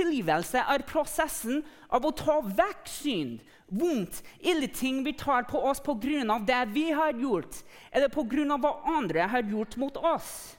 Tilgivelse 0.00 0.62
er 0.64 0.86
prosessen 0.88 1.60
av 1.92 2.06
å 2.08 2.12
ta 2.16 2.38
vekk 2.40 2.88
synd, 2.88 3.40
vondt, 3.68 4.22
ille 4.40 4.70
ting 4.72 5.02
vi 5.04 5.12
tar 5.12 5.44
på 5.50 5.60
oss 5.60 5.82
pga. 5.84 6.38
det 6.46 6.64
vi 6.72 6.90
har 6.90 7.12
gjort, 7.12 7.62
eller 7.92 8.08
pga. 8.08 8.56
hva 8.56 8.72
andre 8.96 9.20
har 9.20 9.42
gjort 9.42 9.76
mot 9.76 9.96
oss. 9.96 10.56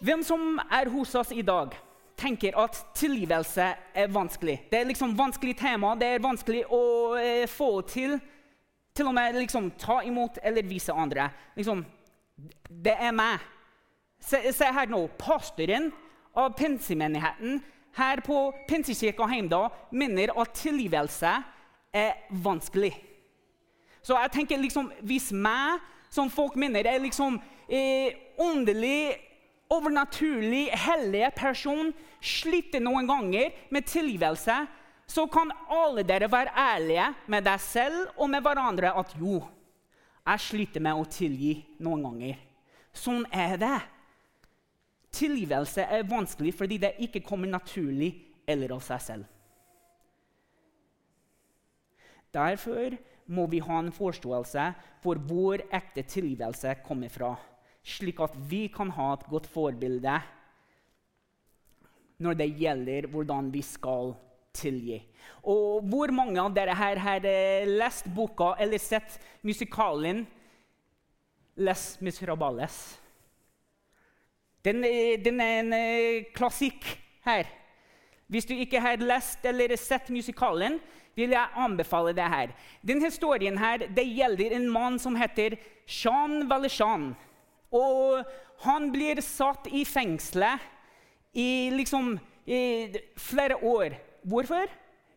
Hvem 0.00 0.22
som 0.22 0.60
er 0.70 0.88
hos 0.88 1.14
oss 1.14 1.32
i 1.32 1.42
dag, 1.42 1.74
tenker 2.16 2.56
at 2.56 2.76
tilgivelse 2.94 3.66
er 3.94 4.12
vanskelig. 4.12 4.68
Det 4.70 4.78
er 4.78 4.84
liksom 4.88 5.16
vanskelig 5.16 5.56
tema, 5.58 5.94
det 5.96 6.06
er 6.06 6.22
vanskelig 6.22 6.64
å 6.70 7.16
eh, 7.18 7.46
få 7.48 7.80
til. 7.82 8.18
Til 8.94 9.08
og 9.08 9.14
med 9.16 9.38
liksom, 9.38 9.70
ta 9.80 10.00
imot 10.04 10.38
eller 10.42 10.66
vise 10.66 10.92
andre. 10.92 11.30
Liksom, 11.56 11.84
det 12.68 12.96
er 13.00 13.12
meg. 13.16 13.40
Se, 14.20 14.40
se 14.52 14.68
her 14.68 14.90
nå. 14.90 15.06
Pastoren 15.18 15.90
av 16.40 16.56
pinsemenigheten 16.58 17.60
her 17.96 18.22
på 18.24 18.50
Pinsekirka 18.68 19.26
Heimdal 19.30 19.70
minner 19.90 20.32
at 20.38 20.54
tilgivelse 20.56 21.32
er 21.92 22.12
vanskelig. 22.42 22.92
Så 24.02 24.16
jeg 24.16 24.32
tenker 24.32 24.60
liksom, 24.60 24.92
Hvis 25.04 25.30
meg 25.32 25.80
som 26.10 26.30
folk 26.32 26.56
minner 26.58 26.86
er 26.86 27.02
liksom 27.02 27.36
eh, 27.68 28.16
åndelig, 28.40 29.14
overnaturlig, 29.70 30.70
hellig 30.74 31.28
person, 31.36 31.92
sliter 32.20 32.82
noen 32.82 33.06
ganger 33.06 33.54
med 33.70 33.86
tilgivelse, 33.86 34.56
så 35.10 35.26
kan 35.30 35.52
alle 35.70 36.02
dere 36.06 36.30
være 36.30 36.54
ærlige 36.54 37.06
med 37.30 37.46
deg 37.46 37.62
selv 37.62 38.10
og 38.16 38.30
med 38.30 38.42
hverandre 38.44 38.92
at 38.98 39.14
jo, 39.18 39.40
jeg 40.26 40.42
sliter 40.44 40.82
med 40.84 40.98
å 40.98 41.06
tilgi 41.10 41.54
noen 41.82 42.04
ganger. 42.06 42.36
Sånn 42.94 43.24
er 43.30 43.56
det. 43.58 43.78
Tilgivelse 45.12 45.82
er 45.82 46.06
vanskelig 46.08 46.54
fordi 46.54 46.78
det 46.82 46.94
ikke 47.06 47.24
kommer 47.26 47.50
naturlig 47.50 48.12
eller 48.48 48.76
av 48.76 48.82
seg 48.84 49.02
selv. 49.02 49.28
Derfor 52.30 52.94
må 53.30 53.46
vi 53.50 53.58
ha 53.62 53.78
en 53.82 53.92
forståelse 53.94 54.66
for 55.02 55.18
hvor 55.26 55.62
ekte 55.74 56.04
tilgivelse 56.06 56.76
kommer 56.86 57.10
fra, 57.10 57.34
slik 57.82 58.20
at 58.22 58.36
vi 58.50 58.68
kan 58.72 58.90
ha 58.94 59.12
et 59.16 59.26
godt 59.30 59.48
forbilde 59.50 60.18
når 62.20 62.36
det 62.36 62.50
gjelder 62.60 63.08
hvordan 63.10 63.48
vi 63.52 63.62
skal 63.64 64.12
tilgi. 64.54 64.98
Og 65.48 65.86
hvor 65.88 66.12
mange 66.14 66.40
av 66.42 66.52
dere 66.54 66.74
her 66.76 67.00
har 67.00 67.26
lest 67.66 68.10
boka 68.14 68.54
eller 68.60 68.78
sett 68.82 69.18
musikalen 69.46 70.26
Les 71.60 71.98
Miserables? 72.00 72.99
Den, 74.64 74.84
den 75.24 75.40
er 75.40 75.60
en 75.60 75.72
eh, 75.72 76.24
klassikk 76.36 76.84
her. 77.24 77.48
Hvis 78.30 78.46
du 78.46 78.54
ikke 78.54 78.80
har 78.80 79.00
lest 79.02 79.44
eller 79.48 79.74
sett 79.80 80.10
musikalen, 80.12 80.78
vil 81.18 81.32
jeg 81.34 81.56
anbefale 81.58 82.12
det 82.16 82.28
her. 82.30 82.52
Denne 82.86 83.08
historien 83.08 83.58
her, 83.58 83.88
det 83.96 84.06
gjelder 84.06 84.54
en 84.56 84.68
mann 84.70 84.98
som 85.02 85.16
heter 85.18 85.56
Jean 85.88 86.44
Valjean. 86.50 87.10
Og 87.74 88.22
han 88.64 88.90
blir 88.92 89.20
satt 89.24 89.66
i 89.72 89.84
fengselet 89.88 90.62
i 91.34 91.70
liksom 91.74 92.14
i 92.50 92.62
flere 93.18 93.56
år. 93.56 93.96
Hvorfor? 94.22 94.70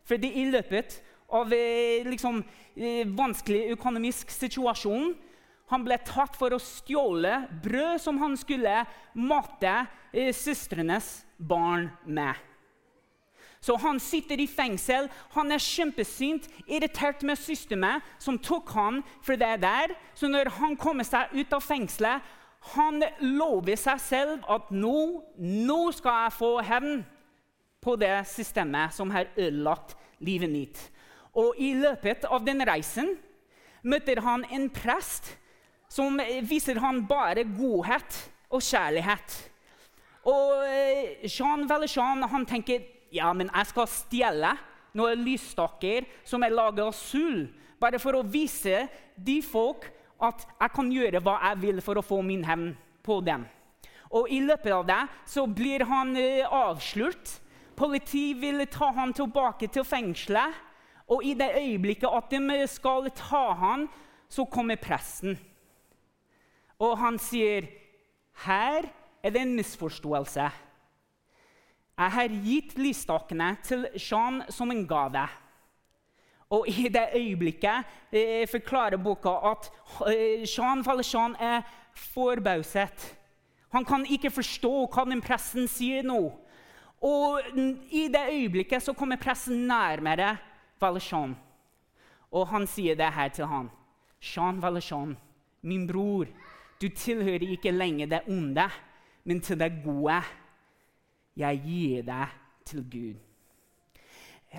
Fordi 0.06 0.30
i 0.42 0.46
løpet 0.52 1.00
av 1.34 1.54
eh, 1.54 2.06
liksom, 2.06 2.44
eh, 2.76 3.08
vanskelig 3.18 3.72
økonomisk 3.74 4.32
situasjon 4.32 5.14
han 5.74 5.84
ble 5.86 5.98
tatt 6.06 6.38
for 6.38 6.54
å 6.54 6.62
stjåle 6.62 7.44
brød 7.64 8.02
som 8.02 8.20
han 8.22 8.38
skulle 8.38 8.84
mate 9.18 9.76
eh, 10.14 10.30
søstrenes 10.36 11.24
barn 11.38 11.90
med. 12.06 12.38
Så 13.64 13.78
han 13.80 14.00
sitter 14.04 14.42
i 14.44 14.48
fengsel. 14.50 15.08
Han 15.38 15.54
er 15.56 15.62
kjempesint, 15.64 16.50
irritert 16.68 17.24
med 17.24 17.40
systemet 17.40 18.04
som 18.22 18.38
tok 18.38 18.74
han 18.76 19.00
for 19.24 19.40
det 19.40 19.56
der. 19.64 19.94
Så 20.20 20.28
når 20.28 20.52
han 20.60 20.76
kommer 20.80 21.08
seg 21.08 21.32
ut 21.32 21.56
av 21.56 21.64
fengselet, 21.64 22.34
han 22.74 23.04
lover 23.24 23.80
seg 23.80 24.00
selv 24.04 24.48
at 24.52 24.70
nå, 24.72 25.24
nå 25.40 25.80
skal 25.96 26.26
jeg 26.26 26.36
få 26.38 26.52
hevn 26.64 27.02
på 27.84 27.96
det 28.00 28.16
systemet 28.32 28.96
som 28.96 29.12
har 29.12 29.32
ødelagt 29.36 29.96
livet 30.24 30.52
mitt. 30.52 30.80
Og 31.36 31.58
i 31.60 31.74
løpet 31.76 32.28
av 32.30 32.44
den 32.46 32.64
reisen 32.68 33.16
møter 33.84 34.22
han 34.24 34.46
en 34.52 34.70
prest 34.72 35.34
som 35.94 36.18
viser 36.50 36.82
han 36.82 37.04
bare 37.06 37.46
godhet 37.46 38.18
og 38.50 38.64
kjærlighet. 38.66 39.36
Og 40.30 40.64
eh, 40.66 41.26
Jean 41.28 41.68
Valjean 41.70 42.24
han 42.32 42.46
tenker 42.50 42.86
ja, 43.14 43.30
men 43.36 43.52
jeg 43.52 43.70
skal 43.70 43.90
stjele 43.92 44.54
noen 44.98 45.22
lysstaker 45.26 46.08
som 46.26 46.46
er 46.46 46.54
laget 46.54 46.86
av 46.88 46.96
sølv, 46.98 47.52
bare 47.82 48.00
for 48.02 48.18
å 48.18 48.26
vise 48.26 48.88
de 49.16 49.42
folk 49.46 49.90
at 50.24 50.46
jeg 50.48 50.74
kan 50.74 50.92
gjøre 50.94 51.22
hva 51.22 51.36
jeg 51.50 51.62
vil 51.66 51.82
for 51.84 52.00
å 52.00 52.06
få 52.06 52.22
min 52.26 52.46
hevn 52.48 52.72
på 53.04 53.20
dem. 53.26 53.44
Og 54.14 54.30
I 54.32 54.40
løpet 54.46 54.72
av 54.72 54.86
det 54.88 55.02
så 55.30 55.44
blir 55.50 55.84
han 55.90 56.14
uh, 56.16 56.70
avslørt. 56.70 57.40
Politiet 57.76 58.38
vil 58.40 58.62
ta 58.72 58.92
han 58.96 59.12
tilbake 59.18 59.68
til 59.74 59.84
fengselet. 59.84 60.54
Og 61.12 61.26
i 61.26 61.34
det 61.36 61.50
øyeblikket 61.58 62.08
at 62.08 62.30
de 62.32 62.60
skal 62.72 63.10
ta 63.18 63.48
han, 63.60 63.90
så 64.32 64.46
kommer 64.48 64.80
presten. 64.80 65.36
Og 66.84 66.98
han 67.00 67.20
sier, 67.20 67.70
'Her 68.44 68.90
er 69.24 69.30
det 69.30 69.42
en 69.42 69.56
misforståelse.' 69.56 70.52
'Jeg 71.98 72.12
har 72.12 72.28
gitt 72.44 72.78
lysstakene 72.78 73.58
til 73.64 73.88
Jean 73.96 74.44
som 74.50 74.72
en 74.72 74.88
gave.' 74.88 75.30
Og 76.50 76.68
I 76.68 76.88
det 76.88 77.10
øyeblikket 77.16 77.84
eh, 78.12 78.48
forklarer 78.48 78.98
boka 78.98 79.30
at 79.52 79.72
eh, 80.08 80.46
Jean 80.46 80.86
Valjean 80.86 81.36
er 81.40 81.62
forbauset. 81.96 83.16
Han 83.72 83.86
kan 83.86 84.06
ikke 84.06 84.30
forstå 84.30 84.86
hva 84.86 85.06
den 85.10 85.22
pressen 85.22 85.68
sier 85.68 86.04
nå. 86.06 86.20
Og 87.02 87.42
I 87.90 88.08
det 88.08 88.30
øyeblikket 88.30 88.84
så 88.84 88.94
kommer 88.94 89.18
pressen 89.18 89.66
nærmere 89.68 90.38
Valjean. 90.82 91.36
Og 92.32 92.48
han 92.48 92.68
sier 92.68 92.96
det 92.96 93.14
her 93.14 93.30
til 93.30 93.46
han. 93.46 93.72
Jean 94.22 94.62
Valjean, 94.62 95.18
min 95.62 95.88
bror, 95.88 96.28
du 96.84 96.90
tilhører 96.92 97.46
ikke 97.56 97.72
lenger 97.72 98.10
det 98.12 98.22
onde, 98.28 98.68
men 99.24 99.40
til 99.42 99.60
det 99.60 99.72
gode. 99.86 100.20
Jeg 101.40 101.62
gir 101.66 102.02
deg 102.06 102.34
til 102.68 102.84
Gud. 102.92 103.22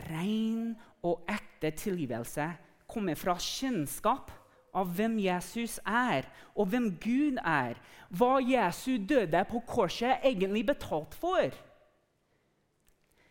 Ren 0.09 0.73
og 1.05 1.29
ekte 1.31 1.71
tilgivelse 1.79 2.49
kommer 2.91 3.15
fra 3.19 3.37
kjennskap 3.39 4.33
av 4.75 4.89
hvem 4.97 5.21
Jesus 5.23 5.77
er, 5.87 6.27
og 6.57 6.73
hvem 6.73 6.89
Gud 6.99 7.39
er. 7.45 7.79
Hva 8.11 8.41
Jesus 8.43 9.05
døde 9.07 9.45
på 9.51 9.63
korset 9.69 10.25
egentlig 10.25 10.65
betalt 10.67 11.15
for. 11.15 11.55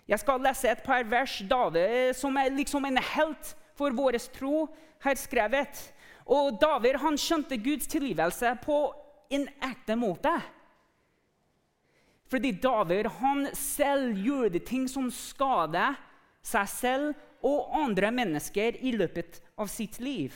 Jeg 0.07 0.19
skal 0.19 0.41
lese 0.43 0.69
et 0.69 0.83
par 0.83 1.03
vers 1.07 1.41
David, 1.49 2.13
som 2.15 2.35
er 2.37 2.53
liksom 2.53 2.85
en 2.85 3.01
helt 3.15 3.53
for 3.75 3.95
vår 3.95 4.19
tro, 4.35 4.67
har 5.03 5.19
skrevet. 5.19 5.89
Og 6.25 6.59
David 6.61 6.99
han 7.03 7.17
skjønte 7.19 7.59
Guds 7.59 7.89
tilgivelse 7.91 8.53
på 8.63 8.77
en 9.33 9.47
ekte 9.65 9.97
måte. 9.99 10.33
Fordi 12.31 12.53
David 12.63 13.09
han 13.19 13.47
selv 13.57 14.17
gjorde 14.23 14.63
ting 14.65 14.87
som 14.89 15.11
skader 15.13 15.99
seg 16.43 16.69
selv 16.71 17.45
og 17.45 17.75
andre 17.77 18.09
mennesker 18.15 18.79
i 18.81 18.93
løpet 18.95 19.41
av 19.59 19.69
sitt 19.71 19.99
liv. 20.01 20.33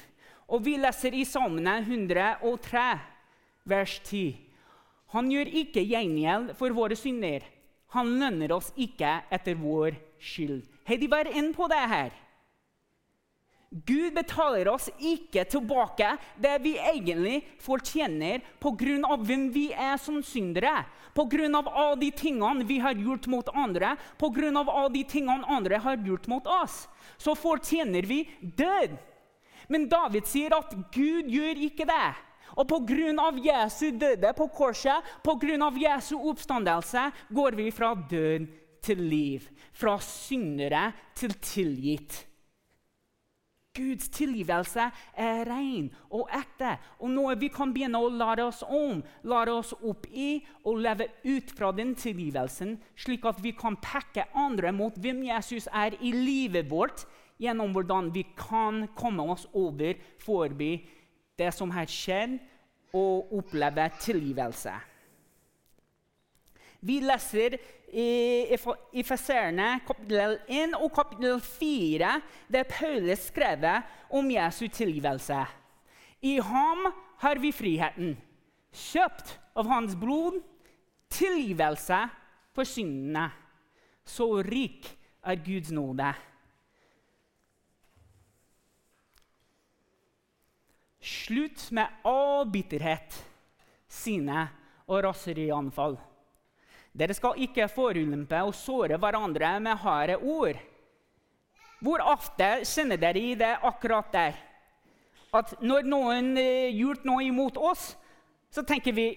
Og 0.48 0.64
Vi 0.64 0.78
leser 0.80 1.16
i 1.16 1.26
Salmene 1.28 1.80
103, 1.84 2.88
vers 3.68 4.00
10. 4.04 4.38
Han 5.16 5.32
gjør 5.32 5.52
ikke 5.64 5.84
gjengjeld 5.88 6.54
for 6.60 6.76
våre 6.76 6.96
synder. 7.00 7.44
Han 7.96 8.14
lønner 8.20 8.52
oss 8.56 8.74
ikke 8.76 9.22
etter 9.32 9.56
vår 9.60 9.96
skyld. 10.20 10.62
Hei, 10.88 11.00
de 11.00 11.08
var 11.12 11.30
inne 11.32 11.56
på 11.56 11.68
det 11.72 11.84
her? 11.92 12.12
Gud 13.70 14.14
betaler 14.16 14.70
oss 14.72 14.86
ikke 14.96 15.44
tilbake 15.52 16.14
det 16.40 16.54
vi 16.64 16.78
egentlig 16.80 17.42
fortjener 17.60 18.40
pga. 18.64 19.18
hvem 19.20 19.50
vi 19.52 19.74
er 19.74 19.98
som 19.98 20.22
syndere. 20.24 20.86
Pga. 21.14 21.64
alle 21.68 22.00
de 22.00 22.12
tingene 22.12 22.64
vi 22.64 22.80
har 22.80 22.94
gjort 22.94 23.28
mot 23.28 23.50
andre, 23.54 23.98
pga. 24.18 24.64
alle 24.72 24.94
de 24.94 25.04
tingene 25.04 25.44
andre 25.48 25.78
har 25.78 25.98
gjort 25.98 26.28
mot 26.28 26.48
oss. 26.48 26.88
Så 27.18 27.36
fortjener 27.36 28.08
vi 28.08 28.30
død. 28.42 28.98
Men 29.68 29.90
David 29.90 30.24
sier 30.26 30.56
at 30.56 30.72
Gud 30.94 31.28
gjør 31.28 31.60
ikke 31.68 31.86
det. 31.86 32.16
Og 32.56 32.68
pga. 32.68 33.32
Jesu 33.44 33.92
døde 33.92 34.34
på 34.34 34.48
korset, 34.48 35.04
pga. 35.24 35.72
Jesu 35.76 36.16
oppstandelse, 36.16 37.12
går 37.30 37.52
vi 37.52 37.72
fra 37.72 37.94
død 37.94 38.48
til 38.82 38.98
liv. 38.98 39.50
Fra 39.74 40.00
syndere 40.00 40.94
til 41.14 41.34
tilgitt. 41.34 42.27
Guds 43.78 44.10
tilgivelse 44.14 44.90
er 45.14 45.44
ren 45.48 45.92
og 46.10 46.28
ekte 46.34 46.74
og 46.98 47.12
noe 47.14 47.36
vi 47.40 47.50
kan 47.54 47.72
begynne 47.76 48.02
å 48.02 48.10
lære 48.12 48.48
oss 48.50 48.64
om, 48.66 49.04
lære 49.28 49.54
oss 49.54 49.74
opp 49.78 50.08
i 50.12 50.42
og 50.64 50.82
leve 50.84 51.10
ut 51.28 51.54
fra 51.58 51.72
den 51.76 51.94
tilgivelsen, 51.98 52.76
slik 52.98 53.26
at 53.30 53.40
vi 53.44 53.54
kan 53.58 53.78
pekke 53.82 54.28
andre 54.38 54.74
mot 54.76 54.98
hvem 54.98 55.24
Jesus 55.30 55.70
er 55.72 55.98
i 56.02 56.12
livet 56.16 56.70
vårt, 56.72 57.06
gjennom 57.38 57.74
hvordan 57.76 58.10
vi 58.14 58.26
kan 58.38 58.88
komme 58.98 59.28
oss 59.30 59.46
over 59.54 60.00
forbi 60.24 60.72
det 61.38 61.52
som 61.54 61.70
har 61.72 61.86
skjedd, 61.90 62.40
og 62.96 63.34
oppleve 63.36 63.90
tilgivelse. 64.02 64.72
Vi 66.88 67.00
leser 67.04 67.58
i 67.92 68.08
Efeserene 69.02 69.80
kapittel 69.88 70.38
1 70.48 70.76
og 70.78 70.92
kapittel 70.96 71.42
4, 71.44 72.12
der 72.52 72.68
Paulus 72.70 73.28
skrevet 73.28 73.84
om 74.14 74.30
Jesu 74.32 74.68
tilgivelse. 74.72 75.42
I 76.22 76.38
ham 76.40 76.88
har 77.24 77.42
vi 77.42 77.52
friheten, 77.52 78.16
kjøpt 78.72 79.36
av 79.58 79.68
hans 79.72 79.98
blod, 80.00 80.40
tilgivelse 81.12 82.00
for 82.56 82.68
syndene. 82.68 83.28
Så 84.08 84.30
rik 84.48 84.88
er 85.28 85.44
Guds 85.44 85.72
nåde. 85.76 86.14
Slutt 91.04 91.72
med 91.72 92.04
all 92.08 92.48
bitterhet, 92.52 93.16
sine 93.88 94.48
og 94.88 95.04
raserianfall. 95.04 95.98
Dere 96.98 97.14
skal 97.14 97.38
ikke 97.46 97.68
forulempe 97.70 98.40
og 98.48 98.56
såre 98.58 98.98
hverandre 98.98 99.52
med 99.62 99.78
harde 99.84 100.18
ord. 100.18 100.58
Hvor 101.84 102.02
ofte 102.02 102.64
kjenner 102.66 102.98
dere 102.98 103.22
i 103.22 103.36
det 103.38 103.54
akkurat 103.70 104.10
der? 104.14 104.40
At 105.36 105.54
når 105.62 105.86
noen 105.86 106.32
eh, 106.42 106.74
gjort 106.74 107.06
noe 107.06 107.28
imot 107.28 107.60
oss, 107.62 107.92
så 108.50 108.66
tenker 108.66 108.96
vi 108.98 109.12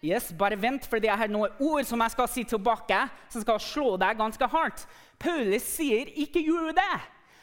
Yes, 0.00 0.30
bare 0.32 0.56
vent, 0.56 0.86
for 0.88 0.96
jeg 0.96 1.12
har 1.12 1.28
noen 1.28 1.58
ord 1.60 1.84
som 1.84 2.00
jeg 2.00 2.12
skal 2.14 2.28
si 2.32 2.44
tilbake, 2.48 3.02
som 3.28 3.42
skal 3.44 3.58
slå 3.60 3.88
deg 4.00 4.16
ganske 4.16 4.46
hardt. 4.48 4.86
Paulus 5.20 5.66
sier 5.74 6.08
ikke 6.22 6.40
gjør 6.40 6.70
det. 6.76 6.94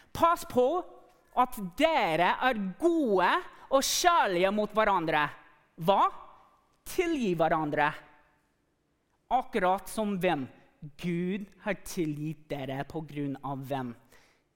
Pass 0.09 0.41
på 0.49 0.65
at 1.37 1.53
dere 1.77 2.31
er 2.49 2.61
gode 2.81 3.29
og 3.69 3.85
kjærlige 3.85 4.49
mot 4.57 4.73
hverandre. 4.73 5.27
Hva? 5.85 6.07
Tilgi 6.89 7.35
hverandre. 7.37 7.91
Akkurat 9.27 9.89
som 9.89 10.15
hvem? 10.21 10.45
Gud 11.01 11.47
har 11.65 11.79
tilgitt 11.83 12.45
dere 12.49 12.83
på 12.87 13.01
grunn 13.09 13.35
av 13.43 13.65
hvem? 13.67 13.91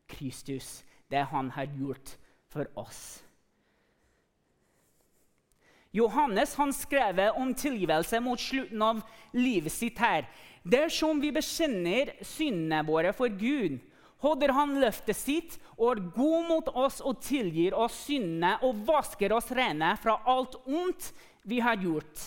Kristus. 0.07 0.83
Det 1.11 1.25
han 1.31 1.51
har 1.51 1.67
gjort 1.75 2.15
for 2.51 2.67
oss. 2.79 3.23
Johannes 5.91 6.55
han 6.55 6.71
skrev 6.73 7.19
om 7.35 7.51
tilgivelse 7.53 8.19
mot 8.23 8.39
slutten 8.39 8.81
av 8.81 9.01
livet 9.35 9.73
sitt 9.75 9.99
her. 9.99 10.29
Dersom 10.63 11.19
vi 11.19 11.33
bekjenner 11.35 12.13
syndene 12.23 12.79
våre 12.87 13.11
for 13.15 13.27
Gud, 13.27 13.81
holder 14.23 14.53
han 14.55 14.77
løftet 14.79 15.17
sitt 15.17 15.57
og 15.75 15.87
er 15.89 16.03
god 16.15 16.47
mot 16.47 16.69
oss 16.77 17.01
og 17.03 17.19
tilgir 17.25 17.75
oss 17.75 18.05
syndene 18.05 18.53
og 18.63 18.85
vasker 18.87 19.33
oss 19.35 19.51
rene 19.51 19.95
fra 19.99 20.19
alt 20.31 20.55
ondt 20.63 21.11
vi 21.43 21.59
har 21.59 21.81
gjort. 21.81 22.21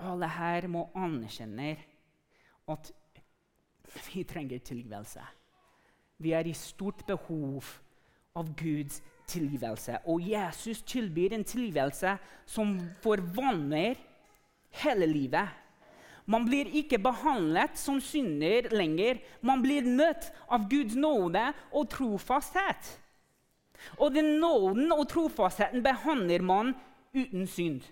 Alle 0.00 0.28
her 0.32 0.66
må 0.70 0.86
anerkjenne 0.96 1.74
at 2.70 2.92
vi 4.06 4.24
trenger 4.24 4.58
tilgivelse. 4.64 5.22
Vi 6.20 6.32
er 6.36 6.46
i 6.46 6.54
stort 6.56 7.04
behov 7.06 7.64
av 8.36 8.48
Guds 8.56 9.00
tilgivelse. 9.30 9.98
Og 10.06 10.22
Jesus 10.30 10.82
tilbyr 10.82 11.34
en 11.34 11.44
tilgivelse 11.44 12.16
som 12.46 12.76
forvandler 13.02 13.98
hele 14.82 15.06
livet. 15.06 15.48
Man 16.30 16.44
blir 16.46 16.68
ikke 16.78 17.00
behandlet 17.02 17.78
som 17.78 17.98
synder 18.00 18.68
lenger. 18.70 19.18
Man 19.42 19.62
blir 19.64 19.86
møtt 19.88 20.30
av 20.48 20.68
Guds 20.70 20.94
nåde 20.94 21.48
og 21.72 21.88
trofasthet. 21.90 22.92
Og 23.98 24.14
den 24.14 24.36
nåden 24.42 24.92
og 24.92 25.08
trofastheten 25.10 25.82
behandler 25.82 26.44
man 26.44 26.74
uten 27.16 27.48
synd. 27.48 27.82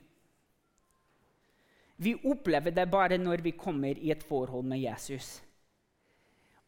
Vi 1.99 2.15
opplever 2.31 2.71
det 2.71 2.87
bare 2.91 3.19
når 3.19 3.43
vi 3.43 3.57
kommer 3.59 3.99
i 3.99 4.13
et 4.15 4.23
forhold 4.23 4.65
med 4.65 4.79
Jesus. 4.79 5.43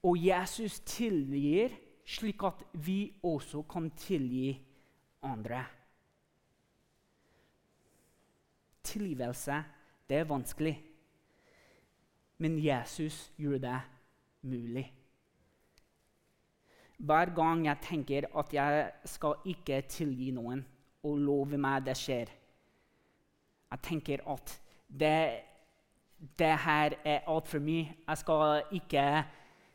Og 0.02 0.16
Jesus 0.18 0.80
tilgir 0.80 1.76
slik 2.10 2.42
at 2.42 2.64
vi 2.72 3.12
også 3.22 3.62
kan 3.70 3.90
tilgi 3.96 4.58
andre. 5.22 5.64
Tilgivelse, 8.82 9.62
det 10.08 10.16
er 10.16 10.24
vanskelig. 10.24 10.74
Men 12.38 12.58
Jesus 12.64 13.32
gjør 13.36 13.58
det 13.58 13.80
mulig. 14.42 14.86
Hver 16.98 17.34
gang 17.34 17.66
jeg 17.66 17.78
tenker 17.82 18.26
at 18.38 18.54
jeg 18.54 18.90
skal 19.04 19.34
ikke 19.44 19.82
tilgi 19.88 20.30
noen, 20.36 20.64
og 21.02 21.16
love 21.16 21.56
meg 21.56 21.86
det 21.86 21.94
skjer 21.96 22.28
Jeg 23.70 23.80
tenker 23.86 24.20
at 24.28 24.52
det, 24.98 25.40
det 26.38 26.58
her 26.58 26.96
er 27.04 27.20
altfor 27.26 27.58
mye. 27.58 27.94
Jeg 28.08 28.18
skal 28.18 28.62
ikke 28.72 29.24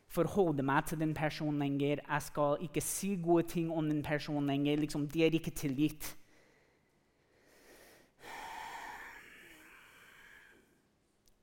forholde 0.08 0.64
meg 0.64 0.86
til 0.86 1.00
den 1.00 1.14
personen 1.14 1.60
lenger. 1.60 1.98
Jeg 2.10 2.22
skal 2.22 2.58
ikke 2.62 2.82
si 2.82 3.16
gode 3.24 3.48
ting 3.48 3.72
om 3.72 3.90
den 3.90 4.04
personen 4.04 4.48
lenger. 4.48 4.76
Liksom, 4.76 5.08
de 5.08 5.26
er 5.26 5.34
ikke 5.34 5.52
tilgitt. 5.52 6.18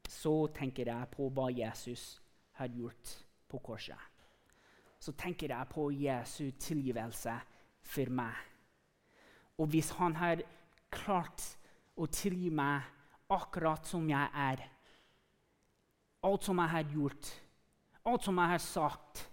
Så 0.08 0.46
tenker 0.54 0.86
jeg 0.86 1.06
på 1.16 1.28
hva 1.34 1.48
Jesus 1.50 2.22
har 2.52 2.68
gjort 2.68 3.16
på 3.48 3.58
korset. 3.58 3.98
Så 5.00 5.12
tenker 5.12 5.50
jeg 5.50 5.66
på 5.70 5.90
Jesu 5.90 6.50
tilgivelse 6.58 7.32
for 7.82 8.10
meg. 8.10 8.34
Og 9.58 9.66
hvis 9.66 9.90
han 9.90 10.14
har 10.16 10.44
klart 10.90 11.42
å 11.96 12.06
tilgi 12.06 12.52
meg 12.54 12.86
akkurat 13.32 13.86
som 13.88 14.08
jeg 14.10 14.28
er. 14.34 14.62
Alt 16.22 16.46
som 16.46 16.60
jeg 16.62 16.70
har 16.70 16.90
gjort, 16.92 17.30
alt 18.06 18.26
som 18.26 18.38
jeg 18.38 18.52
har 18.52 18.62
sagt. 18.62 19.24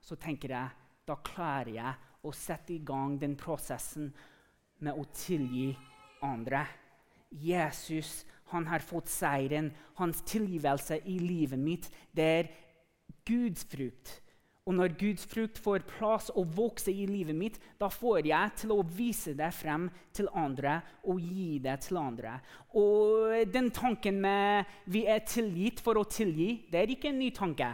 Så 0.00 0.16
tenker 0.16 0.54
jeg 0.54 0.86
da 1.08 1.16
klarer 1.24 1.72
jeg 1.72 1.94
å 2.28 2.32
sette 2.34 2.74
i 2.74 2.82
gang 2.84 3.16
den 3.20 3.36
prosessen 3.38 4.10
med 4.84 4.98
å 4.98 5.06
tilgi 5.16 5.70
andre. 6.24 6.64
Jesus 7.30 8.24
han 8.52 8.66
har 8.68 8.84
fått 8.84 9.10
seieren. 9.12 9.70
Hans 9.98 10.22
tilgivelse 10.28 11.00
i 11.08 11.18
livet 11.20 11.60
mitt 11.60 11.90
det 12.16 12.28
er 12.38 12.50
Guds 13.28 13.66
frukt. 13.68 14.14
Og 14.68 14.74
når 14.76 14.92
Guds 15.00 15.24
frukt 15.24 15.56
får 15.64 15.86
plass 15.88 16.28
og 16.36 16.50
vokser 16.58 16.92
i 16.92 17.06
livet 17.08 17.36
mitt, 17.36 17.56
da 17.80 17.88
får 17.88 18.26
jeg 18.28 18.52
til 18.60 18.74
å 18.74 18.82
vise 18.84 19.32
det 19.36 19.48
frem 19.56 19.86
til 20.12 20.28
andre 20.36 20.74
og 21.08 21.22
gi 21.24 21.54
det 21.64 21.78
til 21.86 21.96
andre. 22.02 22.34
Og 22.76 23.48
den 23.48 23.70
tanken 23.72 24.20
med 24.20 24.68
vi 24.92 25.06
er 25.08 25.24
tilgitt 25.24 25.80
for 25.80 25.96
å 25.96 26.04
tilgi, 26.04 26.66
det 26.68 26.82
er 26.82 26.92
ikke 26.92 27.08
en 27.14 27.22
ny 27.22 27.30
tanke. 27.32 27.70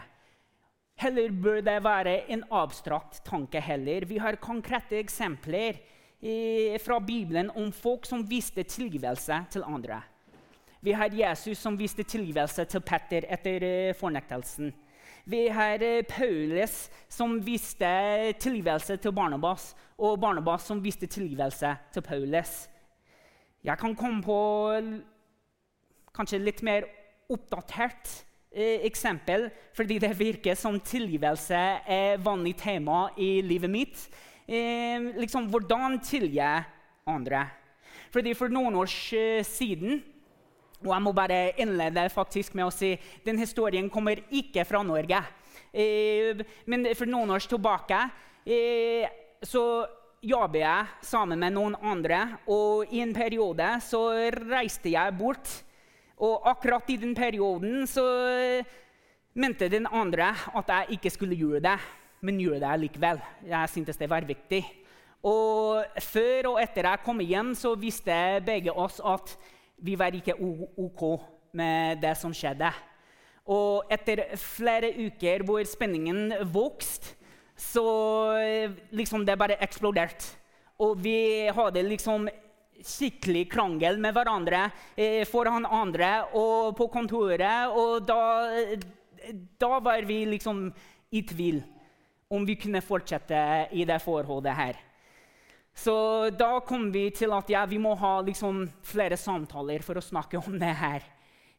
Heller 1.03 1.35
bør 1.35 1.59
det 1.67 1.81
være 1.83 2.15
en 2.31 2.45
abstrakt 2.55 3.25
tanke. 3.27 3.59
heller. 3.61 4.07
Vi 4.07 4.19
har 4.19 4.39
konkrete 4.39 4.99
eksempler 5.03 5.81
eh, 6.23 6.79
fra 6.79 7.01
Bibelen 7.01 7.51
om 7.51 7.73
folk 7.73 8.07
som 8.07 8.23
viste 8.23 8.63
tilgivelse 8.63 9.45
til 9.51 9.67
andre. 9.67 9.99
Vi 10.81 10.93
har 10.93 11.11
Jesus 11.11 11.59
som 11.59 11.79
viste 11.79 12.05
tilgivelse 12.05 12.65
til 12.65 12.81
Petter 12.81 13.27
etter 13.29 13.63
eh, 13.63 13.95
fornektelsen. 13.99 14.71
Vi 15.25 15.49
har 15.49 15.81
eh, 15.83 16.03
Paulus 16.05 16.91
som 17.09 17.39
viste 17.41 17.89
tilgivelse 18.45 18.99
til 19.01 19.13
Barnabas, 19.17 19.71
og 19.97 20.21
Barnabas 20.21 20.67
som 20.69 20.83
viste 20.85 21.07
tilgivelse 21.09 21.71
til 21.95 22.05
Paulus. 22.05 22.69
Jeg 23.65 23.79
kan 23.81 23.97
komme 23.97 24.21
på 24.21 24.37
kanskje 26.15 26.43
litt 26.43 26.61
mer 26.67 26.85
oppdatert 27.33 28.11
eh, 28.53 28.85
eksempel, 28.85 29.49
fordi 29.73 29.97
det 30.05 30.13
virker 30.19 30.59
som 30.61 30.77
tilgivelse 30.77 31.63
er 31.89 32.21
vanlig 32.21 32.59
tema 32.61 33.07
i 33.17 33.39
livet 33.41 33.73
mitt. 33.73 34.07
Eh, 34.45 35.09
liksom, 35.17 35.49
Hvordan 35.49 36.03
tilgi 36.05 36.53
andre? 37.09 37.47
Fordi 38.13 38.35
For 38.37 38.53
noen 38.53 38.77
år 38.77 38.93
eh, 39.17 39.41
siden 39.41 40.03
og 40.85 40.93
jeg 40.93 41.05
må 41.05 41.13
bare 41.17 41.41
innlede 41.61 42.07
faktisk 42.13 42.55
med 42.55 42.69
å 42.69 42.75
si 42.75 42.93
den 43.25 43.41
historien 43.41 43.89
kommer 43.93 44.21
ikke 44.31 44.67
fra 44.69 44.83
Norge. 44.85 45.21
Eh, 45.73 46.45
men 46.71 46.87
for 46.95 47.09
noen 47.11 47.33
år 47.35 47.47
tilbake 47.49 48.01
eh, 48.45 49.09
så 49.45 49.65
jobber 50.25 50.61
jeg 50.61 51.09
sammen 51.09 51.41
med 51.41 51.57
noen 51.57 51.77
andre. 51.81 52.21
Og 52.53 52.93
i 52.93 53.03
en 53.05 53.15
periode 53.17 53.75
så 53.85 54.07
reiste 54.53 54.93
jeg 54.93 55.17
bort. 55.19 55.51
Og 56.25 56.47
akkurat 56.49 56.89
i 56.95 57.01
den 57.01 57.15
perioden 57.17 57.89
så 57.91 58.05
mente 59.35 59.69
den 59.69 59.89
andre 59.91 60.31
at 60.55 60.71
jeg 60.71 60.99
ikke 60.99 61.13
skulle 61.13 61.39
gjøre 61.39 61.65
det, 61.65 61.77
men 62.25 62.41
gjøre 62.41 62.63
det 62.63 62.81
likevel. 62.85 63.21
Jeg 63.49 63.73
syntes 63.73 63.99
det 64.01 64.11
var 64.11 64.27
viktig. 64.29 64.63
Og 65.25 66.01
før 66.05 66.51
og 66.53 66.61
etter 66.61 66.87
jeg 66.87 67.03
kom 67.05 67.21
hjem, 67.25 67.55
så 67.57 67.73
visste 67.81 68.15
begge 68.45 68.73
oss 68.73 69.01
at 69.01 69.35
vi 69.85 69.97
var 70.01 70.17
ikke 70.17 70.37
OK 70.41 71.03
med 71.55 72.01
det 72.03 72.15
som 72.19 72.33
skjedde. 72.35 72.71
Og 73.53 73.91
etter 73.93 74.25
flere 74.41 74.89
uker 74.97 75.45
hvor 75.45 75.65
spenningen 75.69 76.33
vokste, 76.53 77.13
så 77.55 77.85
liksom 78.91 79.23
det 79.27 79.37
bare 79.39 79.61
eksploderte. 79.63 80.33
Og 80.83 80.97
vi 80.99 81.47
hadde 81.55 81.85
liksom 81.87 82.27
skikkelig 82.85 83.45
krangel 83.53 84.01
med 84.03 84.17
hverandre 84.17 84.65
eh, 84.99 85.23
foran 85.29 85.69
andre 85.69 86.25
og 86.35 86.75
på 86.77 86.89
kontoret. 86.91 87.71
Og 87.71 88.03
da, 88.09 88.57
da 89.61 89.79
var 89.79 90.09
vi 90.09 90.25
liksom 90.33 90.67
i 91.15 91.23
tvil 91.23 91.63
om 92.35 92.43
vi 92.49 92.57
kunne 92.59 92.83
fortsette 92.83 93.39
i 93.77 93.87
det 93.87 94.01
forholdet 94.03 94.59
her. 94.59 94.81
Så 95.75 96.31
da 96.31 96.61
kom 96.63 96.87
vi 96.95 97.09
til 97.11 97.35
at 97.35 97.51
ja, 97.51 97.65
vi 97.67 97.81
må 97.83 97.97
ha 97.99 98.21
liksom, 98.23 98.63
flere 98.87 99.19
samtaler 99.19 99.83
for 99.83 99.99
å 99.99 100.05
snakke 100.05 100.39
om 100.39 100.55
det 100.61 100.75
her. 100.79 101.07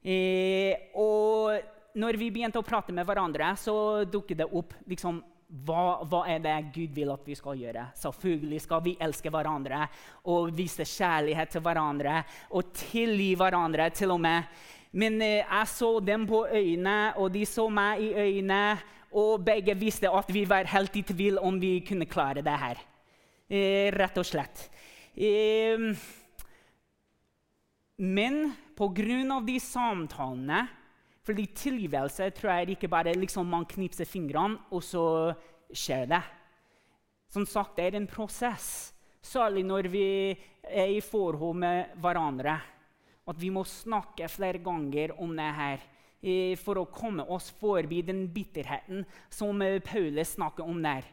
Eh, 0.06 0.92
og 0.96 1.98
når 2.00 2.20
vi 2.20 2.32
begynte 2.32 2.62
å 2.62 2.66
prate 2.66 2.96
med 2.96 3.08
hverandre, 3.08 3.52
så 3.60 4.06
dukket 4.08 4.40
det 4.44 4.48
opp 4.48 4.74
liksom, 4.88 5.20
hva, 5.66 6.02
hva, 6.08 6.24
er 6.32 6.40
det 6.42 6.56
Gud 6.74 6.96
vil 6.96 7.12
at 7.14 7.28
vi 7.28 7.36
skal 7.38 7.60
gjøre? 7.60 7.90
Selvfølgelig 8.00 8.62
skal 8.64 8.82
vi 8.86 8.96
elske 9.04 9.32
hverandre 9.32 9.84
og 10.32 10.50
vise 10.56 10.88
kjærlighet 10.88 11.54
til 11.54 11.64
hverandre 11.66 12.24
og 12.50 12.74
tilgi 12.76 13.34
hverandre 13.38 13.92
til 13.96 14.16
og 14.16 14.24
med. 14.26 14.50
Men 14.96 15.20
eh, 15.22 15.44
jeg 15.44 15.72
så 15.76 15.92
dem 16.00 16.24
på 16.30 16.46
øynene, 16.48 17.14
og 17.20 17.34
de 17.36 17.44
så 17.50 17.68
meg 17.68 18.04
i 18.04 18.12
øynene, 18.16 18.64
og 19.16 19.44
begge 19.48 19.76
visste 19.80 20.12
at 20.12 20.32
vi 20.32 20.44
var 20.48 20.68
helt 20.72 20.96
i 20.96 21.04
tvil 21.08 21.40
om 21.40 21.60
vi 21.60 21.78
kunne 21.88 22.08
klare 22.08 22.44
det 22.44 22.56
her. 22.60 22.80
Eh, 23.46 23.92
rett 23.94 24.18
og 24.18 24.26
slett. 24.26 24.70
Eh, 25.14 25.78
men 28.02 28.40
pga. 28.76 29.42
de 29.46 29.60
samtalene 29.60 30.68
fordi 31.26 31.46
tilgivelse 31.58 32.30
tror 32.38 32.52
jeg 32.52 32.76
ikke 32.76 32.90
bare 32.90 33.16
liksom 33.18 33.48
man 33.50 33.66
knipser 33.66 34.06
fingrene, 34.06 34.60
og 34.70 34.84
så 34.84 35.34
skjer 35.74 36.06
det. 36.12 36.22
Som 37.34 37.48
sagt, 37.50 37.78
det 37.78 37.86
er 37.88 37.98
en 37.98 38.08
prosess, 38.08 38.94
særlig 39.22 39.64
når 39.66 39.90
vi 39.90 40.06
er 40.70 40.94
i 40.94 41.02
forhold 41.02 41.58
med 41.58 41.98
hverandre. 41.98 42.60
At 43.26 43.42
vi 43.42 43.50
må 43.50 43.64
snakke 43.66 44.30
flere 44.30 44.62
ganger 44.62 45.16
om 45.18 45.34
det 45.34 45.50
her 45.58 45.82
eh, 46.22 46.54
for 46.62 46.78
å 46.78 46.90
komme 46.94 47.26
oss 47.34 47.50
forbi 47.58 48.04
den 48.06 48.28
bitterheten 48.30 49.02
som 49.30 49.62
Paulus 49.82 50.36
snakker 50.38 50.62
om 50.62 50.78
der. 50.86 51.10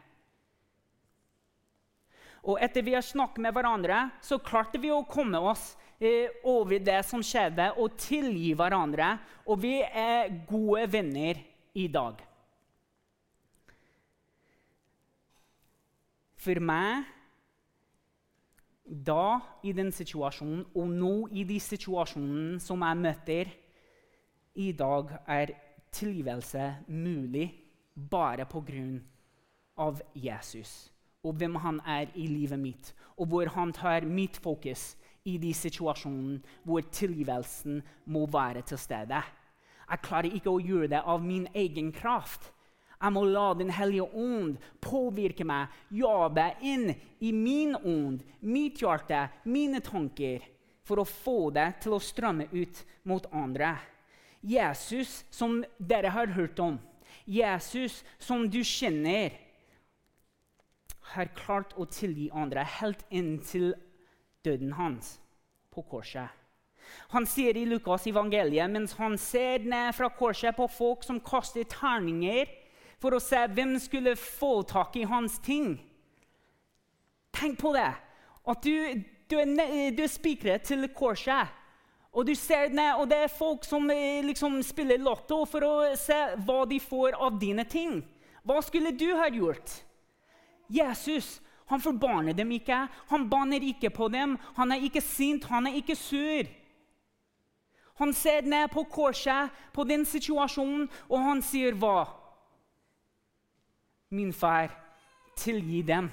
Og 2.43 2.59
etter 2.59 2.83
vi 2.83 2.95
har 2.95 3.05
snakket 3.05 3.39
med 3.45 3.55
hverandre, 3.55 4.01
så 4.19 4.39
klarte 4.43 4.81
vi 4.81 4.91
å 4.91 5.05
komme 5.07 5.39
oss 5.39 5.77
eh, 5.95 6.27
over 6.43 6.81
det 6.83 6.99
som 7.07 7.23
skjedde, 7.23 7.69
og 7.79 7.95
tilgi 7.99 8.51
hverandre. 8.59 9.15
Og 9.47 9.61
vi 9.63 9.77
er 9.79 10.31
gode 10.49 10.83
venner 10.91 11.39
i 11.79 11.87
dag. 11.87 12.19
For 16.43 16.59
meg 16.59 17.07
da, 18.83 19.39
i 19.63 19.71
den 19.71 19.93
situasjonen, 19.95 20.65
og 20.75 20.89
nå 20.91 21.13
i 21.31 21.45
de 21.47 21.55
situasjonene 21.63 22.59
som 22.61 22.83
jeg 22.83 22.99
møter 22.99 23.53
i 24.59 24.73
dag, 24.75 25.15
er 25.23 25.55
tilgivelse 25.95 26.73
mulig 26.91 27.47
bare 27.95 28.43
på 28.49 28.59
grunn 28.67 28.97
av 29.79 30.03
Jesus 30.19 30.92
og 31.23 31.37
hvem 31.39 31.55
han 31.63 31.79
er 31.87 32.11
i 32.15 32.27
livet 32.27 32.59
mitt, 32.59 32.91
og 33.17 33.31
hvor 33.31 33.49
han 33.55 33.71
tar 33.73 34.07
mitt 34.07 34.37
fokus 34.43 34.93
i 35.23 35.37
de 35.39 35.53
situasjonene 35.55 36.41
hvor 36.67 36.83
tilgivelsen 36.91 37.79
må 38.11 38.25
være 38.27 38.63
til 38.67 38.79
stede. 38.79 39.21
Jeg 39.89 40.03
klarer 40.03 40.35
ikke 40.35 40.51
å 40.51 40.63
gjøre 40.63 40.91
det 40.95 41.01
av 41.05 41.23
min 41.23 41.47
egen 41.53 41.91
kraft. 41.95 42.49
Jeg 43.03 43.11
må 43.11 43.25
la 43.27 43.53
Den 43.53 43.69
hellige 43.69 44.07
ånd 44.15 44.57
påvirke 44.81 45.43
meg, 45.43 45.67
jobbe 45.91 46.53
inn 46.63 46.93
i 47.19 47.31
min 47.35 47.75
ånd, 47.75 48.23
mitt 48.39 48.79
hjerte, 48.79 49.27
mine 49.43 49.83
tanker, 49.83 50.43
for 50.83 50.99
å 50.99 51.07
få 51.07 51.51
det 51.55 51.69
til 51.83 51.95
å 51.95 52.03
strømme 52.03 52.47
ut 52.51 52.83
mot 53.07 53.27
andre. 53.31 53.75
Jesus, 54.41 55.23
som 55.31 55.61
dere 55.79 56.11
har 56.11 56.31
hørt 56.35 56.59
om, 56.59 56.79
Jesus 57.25 58.01
som 58.19 58.49
du 58.51 58.59
kjenner, 58.63 59.31
har 61.15 61.33
klart 61.37 61.75
å 61.77 61.85
tilgi 61.89 62.29
andre 62.33 62.65
helt 62.79 63.03
inntil 63.09 63.73
døden 64.45 64.73
hans 64.77 65.17
på 65.73 65.83
korset. 65.89 66.29
Han 67.13 67.25
sier 67.29 67.57
i 67.57 67.65
Lukas' 67.65 68.09
evangeliet 68.11 68.69
mens 68.71 68.95
han 68.99 69.15
ser 69.21 69.63
ned 69.63 69.93
fra 69.95 70.09
korset 70.13 70.55
på 70.57 70.67
folk 70.67 71.05
som 71.05 71.21
kaster 71.23 71.65
terninger 71.69 72.49
for 73.01 73.15
å 73.15 73.23
se 73.23 73.39
hvem 73.55 73.77
skulle 73.81 74.15
få 74.19 74.61
tak 74.67 74.95
i 74.99 75.07
hans 75.07 75.39
ting. 75.43 75.77
Tenk 77.33 77.59
på 77.59 77.73
det! 77.75 77.91
At 78.43 78.63
du, 78.63 79.03
du 79.31 79.37
er, 79.39 79.91
du 79.95 80.03
er 80.03 80.11
spikret 80.11 80.65
til 80.67 80.85
korset. 80.95 81.47
Og 82.13 82.27
du 82.27 82.35
ser 82.37 82.69
ned, 82.69 82.99
og 83.01 83.07
det 83.09 83.23
er 83.23 83.31
folk 83.31 83.63
som 83.65 83.87
eh, 83.89 84.21
liksom 84.21 84.59
spiller 84.65 85.01
lotto 85.01 85.39
for 85.49 85.65
å 85.65 85.73
se 85.97 86.19
hva 86.45 86.59
de 86.69 86.77
får 86.83 87.17
av 87.17 87.39
dine 87.41 87.65
ting. 87.65 88.03
Hva 88.45 88.59
skulle 88.61 88.91
du 88.93 89.07
ha 89.17 89.31
gjort? 89.33 89.79
Jesus 90.69 91.39
han 91.73 91.81
forbanner 91.81 92.35
dem 92.37 92.51
ikke, 92.51 92.87
han 93.09 93.29
banner 93.29 93.63
ikke 93.63 93.89
på 93.89 94.07
dem. 94.11 94.35
Han 94.55 94.71
er 94.71 94.83
ikke 94.83 95.01
sint, 95.01 95.45
han 95.49 95.67
er 95.67 95.77
ikke 95.79 95.95
sur. 95.95 96.49
Han 98.01 98.13
ser 98.13 98.41
ned 98.41 98.67
på 98.73 98.83
korset, 98.83 99.49
på 99.73 99.83
den 99.83 100.05
situasjonen, 100.05 100.89
og 101.09 101.23
han 101.23 101.41
sier 101.45 101.77
hva? 101.77 102.07
Min 104.13 104.33
far, 104.33 104.73
tilgi 105.37 105.81
dem, 105.87 106.09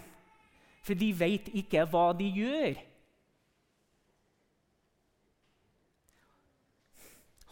for 0.84 0.96
de 0.96 1.10
vet 1.18 1.50
ikke 1.56 1.84
hva 1.92 2.06
de 2.16 2.28
gjør. 2.36 2.80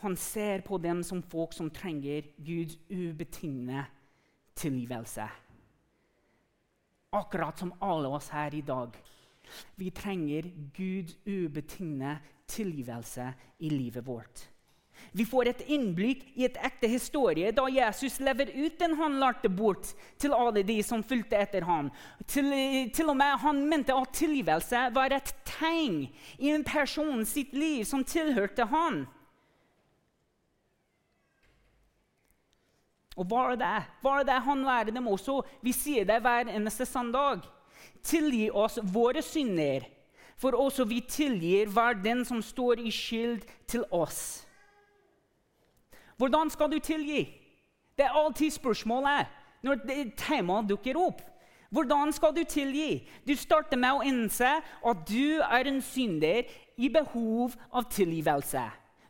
Han 0.05 0.17
ser 0.17 0.63
på 0.63 0.79
dem 0.79 1.03
som 1.03 1.21
folk 1.21 1.53
som 1.53 1.69
trenger 1.75 2.31
Guds 2.39 2.79
ubetingede 2.89 3.85
tilgivelse 4.57 5.27
akkurat 7.11 7.59
som 7.59 7.73
alle 7.81 8.09
oss 8.09 8.29
her 8.29 8.55
i 8.55 8.61
dag. 8.61 8.97
Vi 9.75 9.91
trenger 9.91 10.51
Guds 10.77 11.17
ubetingede 11.25 12.19
tilgivelse 12.47 13.33
i 13.59 13.71
livet 13.71 14.07
vårt. 14.07 14.49
Vi 15.13 15.25
får 15.25 15.49
et 15.49 15.61
innblikk 15.73 16.25
i 16.37 16.45
et 16.49 16.57
ekte 16.65 16.89
historie 16.91 17.53
da 17.55 17.65
Jesus 17.71 18.19
lever 18.21 18.51
ut 18.51 18.79
den 18.81 18.97
han 18.99 19.17
lærte 19.21 19.49
bort 19.49 19.93
til 20.21 20.35
alle 20.37 20.65
de 20.67 20.81
som 20.85 21.05
fulgte 21.07 21.39
etter 21.39 21.65
ham. 21.65 21.91
Til, 22.27 22.51
til, 22.95 23.09
og 23.09 23.17
med 23.17 23.39
Han 23.45 23.63
mente 23.71 23.95
at 23.95 24.13
tilgivelse 24.13 24.89
var 24.95 25.15
et 25.15 25.33
tegn 25.47 26.03
i 26.39 26.51
en 26.53 26.65
person 26.67 27.25
sitt 27.25 27.55
liv 27.55 27.85
som 27.89 28.05
tilhørte 28.05 28.67
ham. 28.69 29.07
Og 33.19 33.27
hva 33.27 33.45
er 33.53 33.59
det? 33.59 33.77
Hva 34.03 34.19
er 34.21 34.27
det 34.29 34.41
han 34.47 34.65
lærer 34.67 34.95
dem 34.95 35.09
også? 35.11 35.41
Vi 35.63 35.75
sier 35.75 36.07
det 36.07 36.21
hver 36.23 36.51
eneste 36.53 36.87
søndag. 36.87 37.43
Tilgi 38.07 38.47
oss 38.51 38.79
våre 38.95 39.23
synder, 39.27 39.87
for 40.39 40.55
også 40.55 40.87
vi 40.87 41.01
tilgir 41.03 41.67
hver 41.75 41.99
den 41.99 42.23
som 42.25 42.43
står 42.43 42.79
i 42.79 42.93
skyld 42.95 43.43
til 43.67 43.83
oss. 43.91 44.47
Hvordan 46.19 46.51
skal 46.51 46.71
du 46.71 46.79
tilgi? 46.79 47.27
Det 47.99 48.07
er 48.07 48.15
alltid 48.15 48.55
spørsmålet 48.55 49.27
når 49.67 49.83
temaet 50.19 50.71
dukker 50.71 50.99
opp. 50.99 51.23
Hvordan 51.75 52.13
skal 52.15 52.33
du 52.37 52.45
tilgi? 52.49 53.03
Du 53.27 53.35
starter 53.37 53.77
med 53.77 53.99
å 53.99 54.05
innse 54.07 54.49
at 54.63 55.01
du 55.11 55.43
er 55.43 55.69
en 55.69 55.83
synder 55.85 56.47
i 56.79 56.89
behov 56.89 57.57
av 57.75 57.91
tilgivelse. 57.93 58.63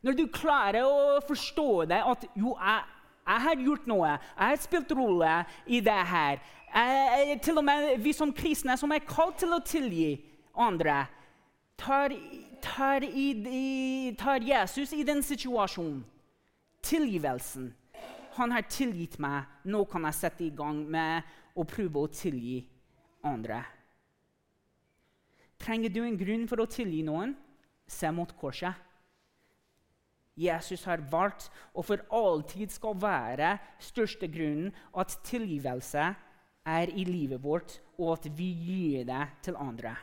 Når 0.02 0.16
du 0.16 0.24
klarer 0.32 0.86
å 0.86 1.20
forstå 1.26 1.84
det, 1.90 2.00
at 2.02 2.24
jo, 2.38 2.54
jeg, 2.56 2.97
jeg 3.28 3.44
har 3.44 3.60
gjort 3.60 3.88
noe, 3.90 4.14
jeg 4.16 4.52
har 4.52 4.60
spilt 4.62 4.92
rolle 4.96 5.32
i 5.66 5.82
det 5.84 6.00
her 6.12 6.38
jeg, 6.72 7.40
Til 7.44 7.60
og 7.60 7.64
med 7.64 7.98
vi 8.00 8.12
som 8.16 8.32
kristne 8.32 8.76
som 8.80 8.92
er 8.92 9.04
kalt 9.04 9.38
til 9.42 9.52
å 9.52 9.60
tilgi 9.64 10.18
andre, 10.58 11.04
tar, 11.78 12.12
tar, 12.64 13.04
i, 13.04 14.14
tar 14.18 14.42
Jesus 14.42 14.92
i 14.92 15.04
den 15.06 15.22
situasjonen. 15.22 16.02
Tilgivelsen. 16.82 17.70
Han 18.38 18.52
har 18.54 18.66
tilgitt 18.70 19.18
meg. 19.22 19.46
Nå 19.66 19.84
kan 19.90 20.06
jeg 20.08 20.18
sette 20.18 20.44
i 20.46 20.52
gang 20.54 20.82
med 20.90 21.26
å 21.58 21.66
prøve 21.66 22.04
å 22.04 22.10
tilgi 22.10 22.60
andre. 23.26 23.62
Trenger 25.58 25.94
du 25.94 26.02
en 26.04 26.18
grunn 26.18 26.46
for 26.50 26.62
å 26.62 26.68
tilgi 26.70 27.02
noen? 27.06 27.34
Se 27.88 28.10
mot 28.14 28.30
korset. 28.38 28.74
Jesus 30.38 30.84
har 30.86 31.02
valgt 31.10 31.48
og 31.74 31.86
for 31.88 32.04
alltid 32.14 32.72
skal 32.74 32.96
være 33.02 33.56
største 33.82 34.28
grunnen 34.30 34.70
at 34.96 35.18
tilgivelse 35.26 36.10
er 36.68 36.92
i 36.92 37.04
livet 37.08 37.42
vårt, 37.42 37.78
og 37.98 38.18
at 38.18 38.28
vi 38.38 38.48
gir 38.52 39.06
det 39.08 39.24
til 39.42 39.56
andre. 39.58 39.94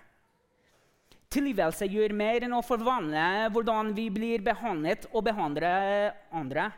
Tilgivelse 1.32 1.88
gjør 1.92 2.14
mer 2.16 2.46
enn 2.46 2.56
å 2.56 2.64
forvandle 2.64 3.50
hvordan 3.54 3.92
vi 3.98 4.08
blir 4.14 4.44
behandlet 4.46 5.08
og 5.12 5.26
behandler 5.28 6.14
andre. 6.32 6.70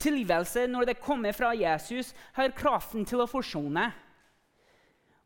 Tilgivelse, 0.00 0.66
når 0.70 0.90
det 0.90 1.00
kommer 1.02 1.34
fra 1.36 1.52
Jesus, 1.56 2.14
har 2.36 2.54
kraften 2.56 3.04
til 3.08 3.24
å 3.24 3.28
forsone. 3.28 3.88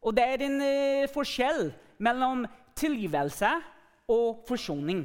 Og 0.03 0.17
det 0.17 0.25
er 0.25 0.45
en 0.49 0.59
uh, 0.59 1.11
forskjell 1.13 1.69
mellom 2.03 2.47
tilgivelse 2.79 3.53
og 4.11 4.43
forsoning. 4.49 5.05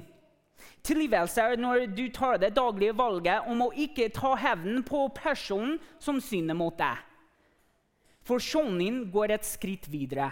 Tilgivelse 0.88 1.44
når 1.60 1.90
du 1.92 2.06
tar 2.16 2.40
det 2.40 2.54
daglige 2.56 2.96
valget 2.96 3.50
om 3.52 3.66
å 3.66 3.74
ikke 3.76 4.08
ta 4.16 4.32
hevn 4.40 4.84
på 4.88 5.08
personen 5.16 5.76
som 6.00 6.22
synder 6.24 6.56
mot 6.56 6.78
deg. 6.80 7.02
Forsoning 8.28 9.06
går 9.12 9.36
et 9.36 9.48
skritt 9.48 9.88
videre. 9.92 10.30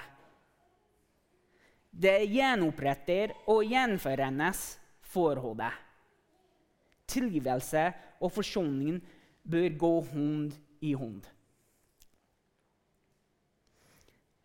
Det 1.91 2.25
gjenoppretter 2.27 3.31
og 3.51 3.63
gjenforenes 3.67 4.63
forholdet. 5.11 5.75
Tilgivelse 7.07 7.85
og 8.19 8.33
forsoning 8.35 8.99
bør 9.43 9.69
gå 9.79 9.93
hånd 10.11 10.55
i 10.83 10.91
hånd. 10.97 11.23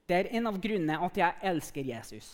Det 0.07 0.17
er 0.19 0.31
en 0.39 0.51
av 0.51 0.59
grunnene 0.59 0.99
at 1.07 1.19
jeg 1.19 1.51
elsker 1.53 1.87
Jesus. 1.87 2.31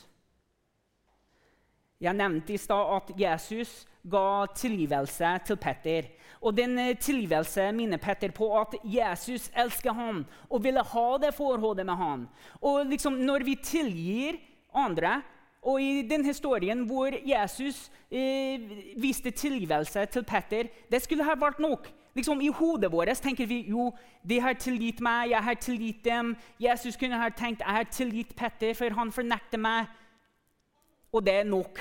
Jeg 2.00 2.14
nevnte 2.14 2.52
i 2.52 2.60
stad 2.60 2.90
at 2.96 3.12
Jesus 3.20 3.86
ga 4.10 4.46
tilgivelse 4.54 5.38
til 5.46 5.56
Petter. 5.56 6.10
Og 6.40 6.56
den 6.56 6.78
eh, 6.78 6.96
tilgivelse 6.98 7.70
minner 7.72 7.98
Petter 7.98 8.30
på 8.30 8.50
at 8.60 8.76
Jesus 8.84 9.48
elsker 9.56 9.92
ham 9.96 10.24
og 10.50 10.64
ville 10.64 10.82
ha 10.84 11.06
det 11.22 11.32
forholdet 11.34 11.86
med 11.86 11.96
ham. 11.96 12.28
Og 12.60 12.86
liksom 12.86 13.16
når 13.24 13.44
vi 13.44 13.56
tilgir 13.62 14.36
andre, 14.74 15.22
og 15.62 15.82
i 15.82 16.02
den 16.06 16.24
historien 16.24 16.84
hvor 16.86 17.10
Jesus 17.26 17.90
eh, 18.10 18.60
viste 18.96 19.30
tilgivelse 19.30 20.04
til 20.06 20.24
Petter, 20.24 20.68
det 20.90 21.02
skulle 21.02 21.24
ha 21.24 21.34
vært 21.34 21.58
nok. 21.58 21.88
Liksom, 22.16 22.40
I 22.40 22.48
hodet 22.48 22.92
vårt 22.92 23.20
tenker 23.20 23.46
vi 23.46 23.64
jo 23.68 23.90
de 24.24 24.38
har 24.40 24.54
tilgitt 24.54 25.00
meg, 25.00 25.30
jeg 25.30 25.42
har 25.42 25.54
tilgitt 25.54 26.04
dem. 26.04 26.36
Jesus 26.60 26.96
kunne 26.96 27.18
ha 27.20 27.28
tenkt 27.28 27.60
jeg 27.60 27.76
har 27.76 27.88
tilgitt 27.90 28.36
Petter, 28.36 28.74
for 28.74 28.94
han 28.94 29.12
fornekter 29.12 29.58
meg. 29.58 29.90
Og 31.16 31.24
det 31.24 31.40
er 31.40 31.48
nok. 31.48 31.80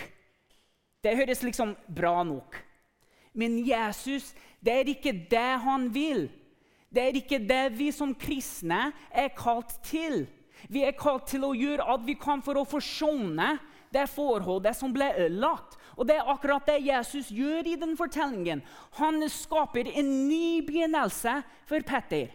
Det 1.04 1.17
høres 1.19 1.43
liksom 1.43 1.76
bra 1.91 2.21
nok. 2.24 2.56
Men 3.36 3.60
Jesus, 3.67 4.32
det 4.63 4.74
er 4.74 4.89
ikke 4.89 5.13
det 5.30 5.52
han 5.65 5.89
vil. 5.93 6.30
Det 6.88 7.04
er 7.04 7.17
ikke 7.19 7.41
det 7.43 7.63
vi 7.76 7.91
som 7.91 8.15
kristne 8.15 8.88
er 9.12 9.34
kalt 9.36 9.76
til. 9.84 10.24
Vi 10.71 10.86
er 10.88 10.95
kalt 10.95 11.28
til 11.28 11.43
å 11.43 11.54
gjøre 11.54 11.84
at 11.93 12.06
vi 12.08 12.15
kan 12.17 12.41
for 12.45 12.58
å 12.58 12.67
forsone 12.67 13.58
det 13.93 14.08
forholdet 14.12 14.76
som 14.78 14.93
ble 14.95 15.12
ødelagt. 15.26 15.76
Og 15.95 16.08
Det 16.08 16.15
er 16.17 16.32
akkurat 16.32 16.65
det 16.67 16.86
Jesus 16.88 17.30
gjør 17.32 17.67
i 17.67 17.76
den 17.80 17.95
fortellingen. 18.00 18.63
Han 19.00 19.24
skaper 19.30 19.91
en 19.91 20.10
ny 20.30 20.62
begynnelse 20.65 21.41
for 21.67 21.84
Petter. 21.88 22.32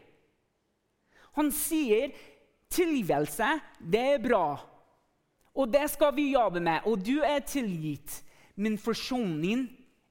Han 1.37 1.51
sier 1.55 2.13
tilgivelse, 2.73 3.59
det 3.81 4.01
er 4.15 4.23
bra, 4.23 4.59
og 5.55 5.71
det 5.73 5.87
skal 5.91 6.15
vi 6.17 6.33
jobbe 6.33 6.61
med, 6.63 6.87
og 6.87 7.01
du 7.05 7.21
er 7.27 7.43
tilgitt. 7.47 8.23
Men 8.61 8.79
forsoning 8.79 9.67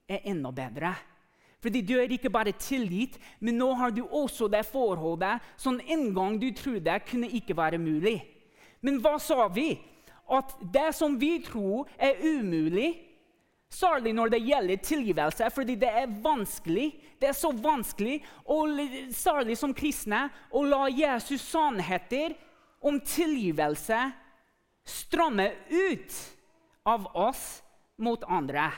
er 0.09 0.25
enda 0.31 0.51
bedre. 0.51 0.93
Fordi 1.61 1.81
du 1.83 1.97
er 1.99 2.11
ikke 2.11 2.31
bare 2.31 2.55
tilgitt, 2.55 3.17
men 3.39 3.59
nå 3.59 3.73
har 3.75 3.91
du 3.91 4.05
også 4.05 4.47
det 4.51 4.63
forholdet 4.67 5.43
som 5.59 5.79
en 5.79 6.07
gang 6.15 6.39
du 6.39 6.49
trodde 6.55 6.99
kunne 7.09 7.29
ikke 7.35 7.57
være 7.57 7.77
mulig. 7.77 8.21
Men 8.81 9.01
hva 9.03 9.17
sa 9.19 9.47
vi? 9.51 9.73
At 10.29 10.55
det 10.73 10.93
som 10.95 11.17
vi 11.19 11.39
tror 11.43 11.89
er 11.99 12.21
umulig, 12.23 12.93
Særlig 13.69 14.15
når 14.17 14.31
det 14.33 14.39
gjelder 14.41 14.75
tilgivelse, 14.81 15.49
fordi 15.53 15.75
det 15.75 15.89
er 15.93 16.21
vanskelig. 16.23 16.87
Det 17.21 17.27
er 17.29 17.35
så 17.37 17.51
vanskelig, 17.53 18.23
og 18.45 18.79
særlig 19.13 19.57
som 19.57 19.73
kristne, 19.77 20.23
å 20.49 20.63
la 20.65 20.87
Jesus' 20.89 21.45
sannheter 21.51 22.33
om 22.81 22.97
tilgivelse 22.99 23.99
stramme 24.89 25.51
ut 25.69 26.15
av 26.89 27.07
oss 27.15 27.61
mot 28.01 28.23
andre. 28.27 28.71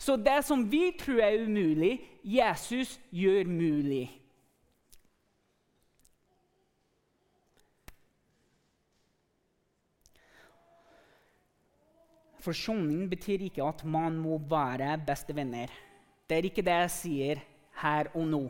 Så 0.00 0.16
det 0.16 0.40
som 0.46 0.64
vi 0.70 0.90
tror 0.96 1.20
er 1.20 1.42
umulig, 1.44 1.98
Jesus 2.24 2.96
gjør 3.12 3.44
mulig. 3.50 4.06
Forsoning 12.40 13.04
betyr 13.10 13.44
ikke 13.44 13.66
at 13.66 13.84
man 13.84 14.16
må 14.16 14.38
være 14.48 14.94
bestevenner. 15.04 15.68
Det 16.24 16.38
er 16.38 16.48
ikke 16.48 16.64
det 16.64 16.76
jeg 16.78 16.94
sier 16.94 17.42
her 17.82 18.08
og 18.14 18.24
nå. 18.30 18.44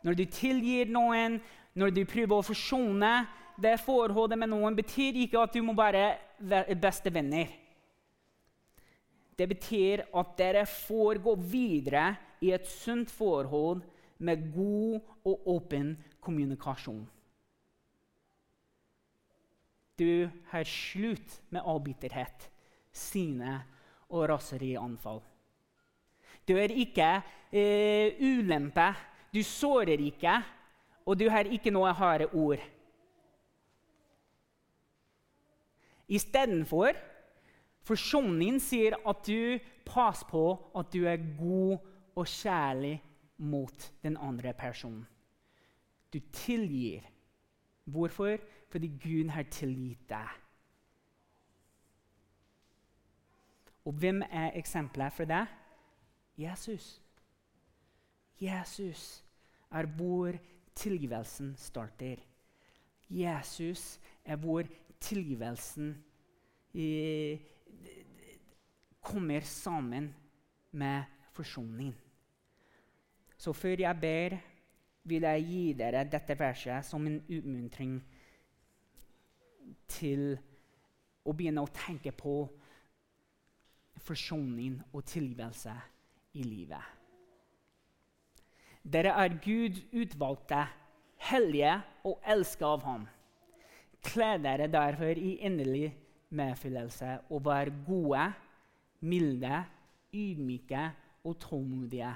Når 0.00 0.16
du 0.16 0.24
tilgir 0.32 0.88
noen, 0.88 1.36
når 1.76 1.92
du 1.92 2.06
prøver 2.08 2.40
å 2.40 2.46
forsone 2.46 3.12
det 3.62 3.76
forholdet 3.84 4.38
med 4.40 4.50
noen, 4.52 4.76
betyr 4.76 5.18
ikke 5.22 5.40
at 5.42 5.54
du 5.54 5.62
må 5.64 5.74
være 5.76 6.74
bestevenner. 6.80 7.52
Det 9.36 9.46
betyr 9.48 10.02
at 10.20 10.34
dere 10.36 10.66
får 10.68 11.20
gå 11.24 11.34
videre 11.48 12.10
i 12.44 12.52
et 12.52 12.66
sunt 12.68 13.10
forhold 13.12 13.80
med 14.20 14.50
god 14.52 15.00
og 15.24 15.48
åpen 15.54 15.94
kommunikasjon. 16.20 17.06
Du 20.00 20.28
har 20.48 20.64
slutt 20.64 21.40
med 21.52 21.64
avbitterhet, 21.64 22.48
sine 22.92 23.58
og 24.08 24.28
raserianfall. 24.28 25.20
Du 26.48 26.56
er 26.56 26.72
ikke 26.72 27.08
eh, 27.52 28.16
ulempe, 28.20 28.88
du 29.32 29.42
sårer 29.44 30.00
ikke, 30.00 30.40
og 31.04 31.18
du 31.20 31.28
har 31.30 31.48
ikke 31.48 31.72
noe 31.72 31.92
harde 31.96 32.30
ord. 32.32 32.60
Istedenfor 36.10 36.96
forsoningen 37.86 38.60
sier 38.62 38.96
at 39.06 39.22
du 39.26 39.60
passer 39.86 40.26
på 40.30 40.44
at 40.76 40.90
du 40.92 41.04
er 41.06 41.22
god 41.38 41.78
og 42.18 42.26
kjærlig 42.26 42.98
mot 43.40 43.92
den 44.02 44.16
andre 44.16 44.52
personen. 44.52 45.06
Du 46.12 46.18
tilgir. 46.32 47.06
Hvorfor? 47.84 48.36
Fordi 48.70 48.88
Gud 49.02 49.30
har 49.30 49.46
tilgitt 49.50 50.02
deg. 50.10 50.28
Og 53.84 53.92
hvem 53.92 54.22
er 54.22 54.52
eksempelet 54.58 55.12
for 55.12 55.24
det? 55.24 55.46
Jesus. 56.38 57.00
Jesus 58.40 59.24
er 59.70 59.86
hvor 59.86 60.32
tilgivelsen 60.74 61.54
starter. 61.56 62.16
Jesus 63.10 64.00
er 64.24 64.36
hvor 64.36 64.62
tilgivelsen 65.00 65.94
i, 66.74 67.38
kommer 69.00 69.40
sammen 69.40 70.10
med 70.70 71.04
forsoning. 71.32 71.94
Så 73.36 73.52
før 73.52 73.80
jeg 73.80 74.00
ber, 74.00 74.36
vil 75.02 75.24
jeg 75.24 75.44
gi 75.48 75.64
dere 75.72 76.04
dette 76.04 76.36
verset 76.38 76.84
som 76.84 77.06
en 77.08 77.20
utmuntring 77.24 77.96
til 79.88 80.34
å 81.24 81.32
begynne 81.36 81.64
å 81.64 81.72
tenke 81.74 82.12
på 82.12 82.34
forsoning 84.00 84.78
og 84.92 85.04
tilgivelse 85.08 85.74
i 86.36 86.44
livet. 86.44 86.84
Dere 88.80 89.12
er 89.24 89.36
Gud 89.44 89.80
utvalgte, 89.92 90.64
hellige 91.30 91.74
og 92.08 92.20
elsket 92.24 92.64
av 92.64 92.84
ham. 92.86 93.08
Kle 94.00 94.38
dere 94.40 94.68
derfor 94.72 95.18
i 95.18 95.36
inderlig 95.44 95.90
medfølelse 96.36 97.18
og 97.30 97.42
vær 97.44 97.70
gode, 97.86 98.24
milde, 99.04 99.60
ydmyke 100.14 100.84
og 101.24 101.36
tålmodige. 101.42 102.12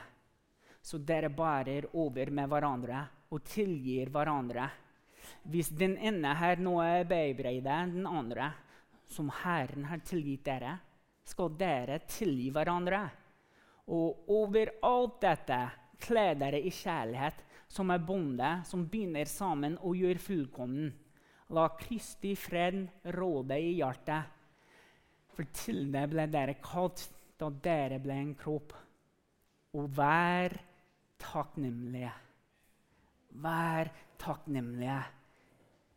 Så 0.84 0.98
dere 0.98 1.30
bærer 1.32 1.88
over 1.92 2.30
med 2.30 2.48
hverandre 2.48 3.04
og 3.30 3.44
tilgir 3.48 4.10
hverandre. 4.12 4.68
Hvis 5.48 5.70
den 5.72 5.96
ene 5.96 6.34
har 6.36 6.60
noe 6.60 7.04
bebreide 7.08 7.78
den 7.92 8.06
andre, 8.06 8.50
som 9.08 9.30
Herren 9.42 9.86
har 9.88 10.02
tilgitt 10.04 10.44
dere, 10.46 10.78
skal 11.24 11.52
dere 11.56 12.00
tilgi 12.08 12.50
hverandre. 12.52 13.04
Og 13.92 14.28
over 14.32 14.72
alt 14.84 15.20
dette 15.24 15.60
kle 16.04 16.30
dere 16.40 16.60
i 16.60 16.72
kjærlighet, 16.72 17.40
som 17.68 17.90
er 17.90 18.04
bonde, 18.04 18.50
som 18.68 18.84
binder 18.88 19.28
sammen 19.28 19.76
og 19.82 19.96
gjør 19.98 20.20
fullkommen. 20.20 20.92
La 21.52 21.68
Kristi 21.76 22.33
fred 22.37 22.87
råde 23.16 23.59
i 23.61 23.74
hjertet. 23.76 24.30
For 25.35 25.50
til 25.52 25.90
det 25.92 26.07
ble 26.12 26.28
dere 26.30 26.57
kalt 26.62 27.09
da 27.40 27.50
dere 27.50 27.98
ble 28.00 28.16
en 28.22 28.33
kropp. 28.38 28.72
Og 29.74 29.90
vær 29.98 30.54
takknemlige. 31.20 32.14
Vær 33.44 33.90
takknemlige 34.22 35.02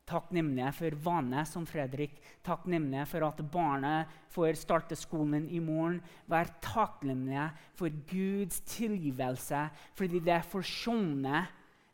takknemlige 0.07 0.71
for 0.75 0.97
vannet, 1.03 1.47
som 1.49 1.65
Fredrik. 1.67 2.15
Takknemlige 2.45 3.05
for 3.11 3.27
at 3.27 3.41
barnet 3.51 4.13
får 4.33 4.59
starte 4.59 4.95
skolen 4.95 5.47
i 5.51 5.59
morgen. 5.63 5.99
Vær 6.29 6.53
takknemlige 6.63 7.49
for 7.77 7.91
Guds 8.09 8.61
tilgivelse, 8.71 9.67
fordi 9.97 10.23
det 10.23 10.37
er 10.37 10.47
forsonende 10.47 11.43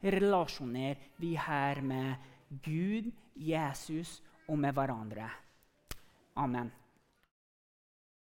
relasjoner 0.04 1.00
vi 1.18 1.34
har 1.40 1.82
med 1.82 2.32
Gud, 2.64 3.12
Jesus 3.36 4.24
og 4.48 4.60
med 4.60 4.74
hverandre. 4.74 5.30
Amen. 6.36 6.72